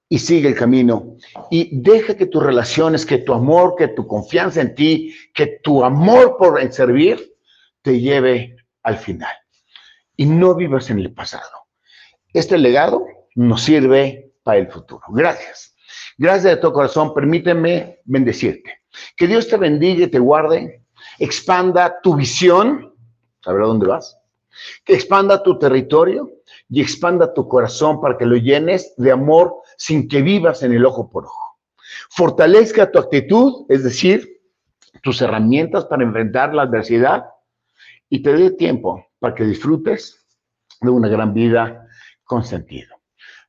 y 0.09 0.19
sigue 0.19 0.49
el 0.49 0.55
camino 0.55 1.17
y 1.51 1.81
deja 1.81 2.17
que 2.17 2.27
tus 2.27 2.43
relaciones, 2.43 3.07
que 3.07 3.19
tu 3.19 3.33
amor, 3.33 3.75
que 3.77 3.89
tu 3.89 4.07
confianza 4.07 4.61
en 4.61 4.75
ti, 4.75 5.15
que 5.33 5.61
tu 5.63 5.85
amor 5.85 6.37
por 6.39 6.61
servir 6.73 7.35
te 7.83 8.01
lleve 8.01 8.57
al 8.83 8.97
final. 8.99 9.33
Y 10.17 10.27
no 10.27 10.55
vivas 10.55 10.91
en 10.91 10.99
el 10.99 11.13
pasado. 11.13 11.67
Este 12.33 12.59
legado 12.59 13.05
nos 13.35 13.63
sirve 13.63 14.33
para 14.43 14.59
el 14.59 14.71
futuro. 14.71 15.03
Gracias. 15.09 15.75
Gracias 16.17 16.55
de 16.55 16.57
todo 16.57 16.73
corazón. 16.73 17.13
Permíteme 17.15 18.01
bendecirte. 18.05 18.83
Que 19.17 19.27
Dios 19.27 19.49
te 19.49 19.57
bendiga 19.57 20.05
y 20.05 20.11
te 20.11 20.19
guarde. 20.19 20.83
Expanda 21.19 22.01
tu 22.03 22.15
visión. 22.15 22.95
¿Sabrá 23.43 23.67
dónde 23.67 23.87
vas? 23.87 24.17
Que 24.85 24.95
expanda 24.95 25.43
tu 25.43 25.59
territorio 25.59 26.31
y 26.71 26.81
expanda 26.81 27.35
tu 27.35 27.49
corazón 27.49 28.01
para 28.01 28.17
que 28.17 28.27
lo 28.27 28.37
llenes 28.37 28.95
de 28.97 29.11
amor 29.11 29.57
sin 29.77 30.09
que 30.09 30.23
vivas 30.23 30.63
en 30.63 30.73
el 30.73 30.85
ojo 30.85 31.11
por 31.11 31.25
ojo. 31.25 31.59
Fortalezca 32.11 32.91
tu 32.91 32.99
actitud, 32.99 33.67
es 33.69 33.85
decir, 33.85 34.41
tus 35.03 35.21
herramientas 35.21 35.85
para 35.87 36.05
enfrentar 36.05 36.55
la 36.55 36.63
adversidad 36.63 37.25
y 38.09 38.23
te 38.23 38.33
dé 38.33 38.51
tiempo 38.51 39.07
para 39.19 39.35
que 39.35 39.45
disfrutes 39.45 40.27
de 40.81 40.91
una 40.91 41.09
gran 41.09 41.35
vida 41.35 41.87
con 42.25 42.45
sentido. 42.45 42.97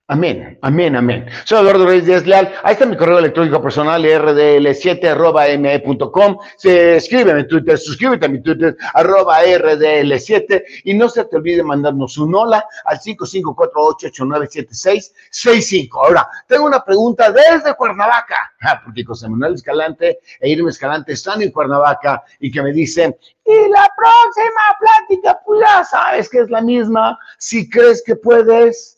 Amén, 0.08 0.60
amén, 0.62 0.96
amén. 0.96 1.26
Soy 1.46 1.62
Eduardo 1.62 1.88
Reyes 1.88 2.06
Díaz 2.06 2.28
Leal. 2.28 2.54
Ahí 2.62 2.74
está 2.74 2.86
mi 2.86 2.96
correo 2.96 3.18
electrónico 3.18 3.60
personal, 3.60 4.06
rdl7.me.com. 4.06 6.38
Se 6.58 6.98
escríbeme 6.98 7.39
en 7.39 7.48
Twitter, 7.48 7.76
suscríbete 7.76 8.28
a 8.28 8.30
mi 8.30 8.39
Twitter, 8.39 8.78
arroba 8.94 9.44
rdl7. 9.44 10.63
Y 10.84 10.94
no 10.94 11.10
se 11.10 11.26
te 11.26 11.38
olvide 11.38 11.63
mandarnos 11.63 12.20
un 12.20 12.36
hola 12.36 12.68
al 12.84 13.00
5548897665. 13.00 15.89
Ahora, 15.94 16.30
tengo 16.46 16.68
una 16.68 16.84
pregunta 16.84 17.32
desde 17.32 17.74
Cuernavaca, 17.74 18.52
ah, 18.62 18.80
porque 18.86 19.04
José 19.04 19.28
Manuel 19.28 19.56
Escalante 19.56 20.20
e 20.39 20.50
Irma 20.52 20.70
Escalante 20.70 21.13
están 21.13 21.41
en 21.41 21.50
Cuernavaca 21.50 22.24
y 22.39 22.52
que 22.52 22.62
me 22.62 22.74
dicen, 22.74 23.18
y 23.44 23.70
la 23.70 23.89
próxima 23.98 24.78
plática, 24.80 25.41
pues 25.44 25.62
ya 25.62 25.84
sabes 25.84 26.30
que 26.30 26.41
es 26.41 26.50
la 26.52 26.62
misma. 26.62 27.18
Si 27.39 27.68
crees 27.68 28.04
que 28.06 28.15
puedes 28.15 28.94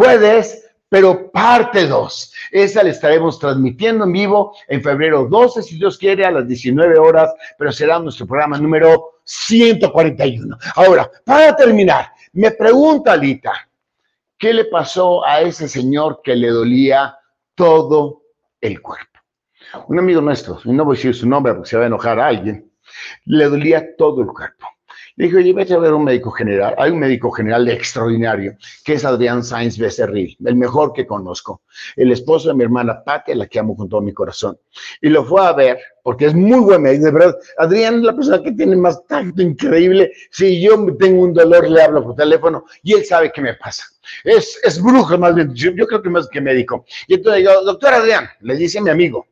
Puedes, 0.00 0.66
pero 0.88 1.30
parte 1.30 1.86
2. 1.86 2.34
Esa 2.52 2.82
la 2.82 2.88
estaremos 2.88 3.38
transmitiendo 3.38 4.04
en 4.04 4.12
vivo 4.12 4.56
en 4.66 4.82
febrero 4.82 5.26
12, 5.28 5.62
si 5.62 5.76
Dios 5.76 5.98
quiere, 5.98 6.24
a 6.24 6.30
las 6.30 6.48
19 6.48 6.98
horas, 6.98 7.30
pero 7.58 7.70
será 7.70 7.98
nuestro 7.98 8.26
programa 8.26 8.56
número 8.56 9.20
141. 9.24 10.56
Ahora, 10.76 11.10
para 11.22 11.54
terminar, 11.54 12.12
me 12.32 12.50
pregunta 12.52 13.12
Alita, 13.12 13.52
¿qué 14.38 14.54
le 14.54 14.64
pasó 14.64 15.22
a 15.22 15.42
ese 15.42 15.68
señor 15.68 16.22
que 16.24 16.34
le 16.34 16.48
dolía 16.48 17.18
todo 17.54 18.22
el 18.58 18.80
cuerpo? 18.80 19.20
Un 19.88 19.98
amigo 19.98 20.22
nuestro, 20.22 20.60
no 20.64 20.82
voy 20.86 20.94
a 20.94 20.96
decir 20.96 21.14
su 21.14 21.28
nombre 21.28 21.52
porque 21.52 21.68
se 21.68 21.76
va 21.76 21.82
a 21.84 21.88
enojar 21.88 22.18
a 22.18 22.28
alguien, 22.28 22.72
le 23.26 23.44
dolía 23.44 23.94
todo 23.98 24.22
el 24.22 24.28
cuerpo. 24.28 24.66
Le 25.20 25.26
dije, 25.26 25.36
oye, 25.36 25.52
vete 25.52 25.74
a 25.74 25.78
ver 25.78 25.92
un 25.92 26.04
médico 26.04 26.30
general. 26.30 26.74
Hay 26.78 26.92
un 26.92 26.98
médico 26.98 27.30
general 27.30 27.68
extraordinario, 27.68 28.56
que 28.82 28.94
es 28.94 29.04
Adrián 29.04 29.44
Sainz 29.44 29.76
Becerril, 29.76 30.34
el 30.42 30.56
mejor 30.56 30.94
que 30.94 31.06
conozco. 31.06 31.60
El 31.94 32.10
esposo 32.10 32.48
de 32.48 32.54
mi 32.54 32.64
hermana 32.64 33.04
Patti, 33.04 33.34
la 33.34 33.46
que 33.46 33.58
amo 33.58 33.76
con 33.76 33.86
todo 33.86 34.00
mi 34.00 34.14
corazón. 34.14 34.58
Y 35.02 35.10
lo 35.10 35.22
fue 35.26 35.46
a 35.46 35.52
ver, 35.52 35.78
porque 36.02 36.24
es 36.24 36.34
muy 36.34 36.60
buen 36.60 36.80
médico, 36.80 37.04
de 37.04 37.10
verdad. 37.10 37.36
Adrián 37.58 37.96
es 37.96 38.02
la 38.04 38.16
persona 38.16 38.42
que 38.42 38.52
tiene 38.52 38.76
más 38.76 39.06
tacto 39.08 39.42
increíble. 39.42 40.10
Si 40.30 40.58
yo 40.62 40.86
tengo 40.96 41.20
un 41.20 41.34
dolor, 41.34 41.68
le 41.68 41.82
hablo 41.82 42.02
por 42.02 42.16
teléfono 42.16 42.64
y 42.82 42.94
él 42.94 43.04
sabe 43.04 43.30
qué 43.30 43.42
me 43.42 43.52
pasa. 43.52 43.84
Es, 44.24 44.58
es 44.64 44.82
brujo 44.82 45.18
más 45.18 45.34
bien, 45.34 45.52
yo, 45.54 45.74
creo 45.86 46.00
que 46.00 46.08
más 46.08 46.30
que 46.30 46.40
médico. 46.40 46.86
Y 47.08 47.16
entonces 47.16 47.40
digo, 47.40 47.62
doctor 47.64 47.92
Adrián, 47.92 48.26
le 48.40 48.56
dice 48.56 48.80
mi 48.80 48.88
amigo, 48.88 49.26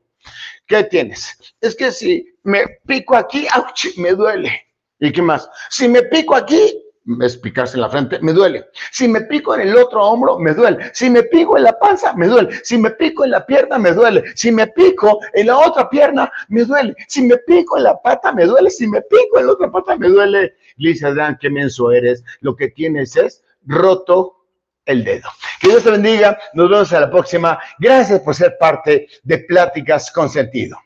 ¿qué 0.67 0.85
tienes? 0.85 1.35
Es 1.63 1.75
que 1.75 1.91
si 1.93 2.27
me 2.43 2.79
pico 2.87 3.17
aquí, 3.17 3.47
¡auch! 3.55 3.97
me 3.97 4.13
duele. 4.13 4.68
¿Y 5.01 5.13
qué 5.13 5.23
más? 5.23 5.49
Si 5.71 5.89
me 5.89 6.03
pico 6.03 6.35
aquí, 6.35 6.83
es 7.23 7.37
picarse 7.39 7.77
en 7.77 7.83
la 7.83 7.89
frente, 7.89 8.19
me 8.21 8.33
duele. 8.33 8.67
Si 8.93 9.09
me 9.09 9.23
pico 9.23 9.55
en 9.55 9.63
el 9.63 9.77
otro 9.77 10.03
hombro, 10.05 10.39
me 10.39 10.53
duele. 10.53 10.91
Si 10.93 11.09
me 11.09 11.23
pico 11.23 11.57
en 11.57 11.65
la 11.65 11.79
panza, 11.79 12.13
me 12.15 12.27
duele. 12.27 12.61
Si 12.63 12.77
me 12.77 12.91
pico 12.91 13.25
en 13.25 13.31
la 13.31 13.47
pierna, 13.47 13.79
me 13.79 13.93
duele. 13.93 14.25
Si 14.35 14.53
me 14.53 14.67
pico 14.67 15.19
en 15.33 15.47
la 15.47 15.59
otra 15.59 15.89
pierna, 15.89 16.31
me 16.49 16.65
duele. 16.65 16.95
Si 17.07 17.23
me 17.23 17.39
pico 17.39 17.79
en 17.79 17.85
la 17.85 18.01
pata, 18.01 18.33
me 18.33 18.45
duele. 18.45 18.71
Si 18.71 18.87
me 18.87 19.01
pico 19.03 19.39
en 19.39 19.47
la 19.47 19.53
otra 19.53 19.71
pata, 19.71 19.97
me 19.97 20.09
duele. 20.09 20.55
Lisa 20.77 21.15
Dan, 21.15 21.39
qué 21.41 21.49
menso 21.49 21.91
eres. 21.93 22.23
Lo 22.41 22.55
que 22.55 22.69
tienes 22.69 23.17
es 23.17 23.43
roto 23.67 24.45
el 24.85 25.05
dedo. 25.05 25.29
Que 25.61 25.69
Dios 25.69 25.85
te 25.85 25.91
bendiga. 25.91 26.39
Nos 26.53 26.69
vemos 26.69 26.93
a 26.93 27.01
la 27.01 27.11
próxima. 27.11 27.59
Gracias 27.79 28.21
por 28.21 28.35
ser 28.35 28.57
parte 28.59 29.09
de 29.23 29.39
Pláticas 29.39 30.11
con 30.11 30.29
Sentido. 30.29 30.77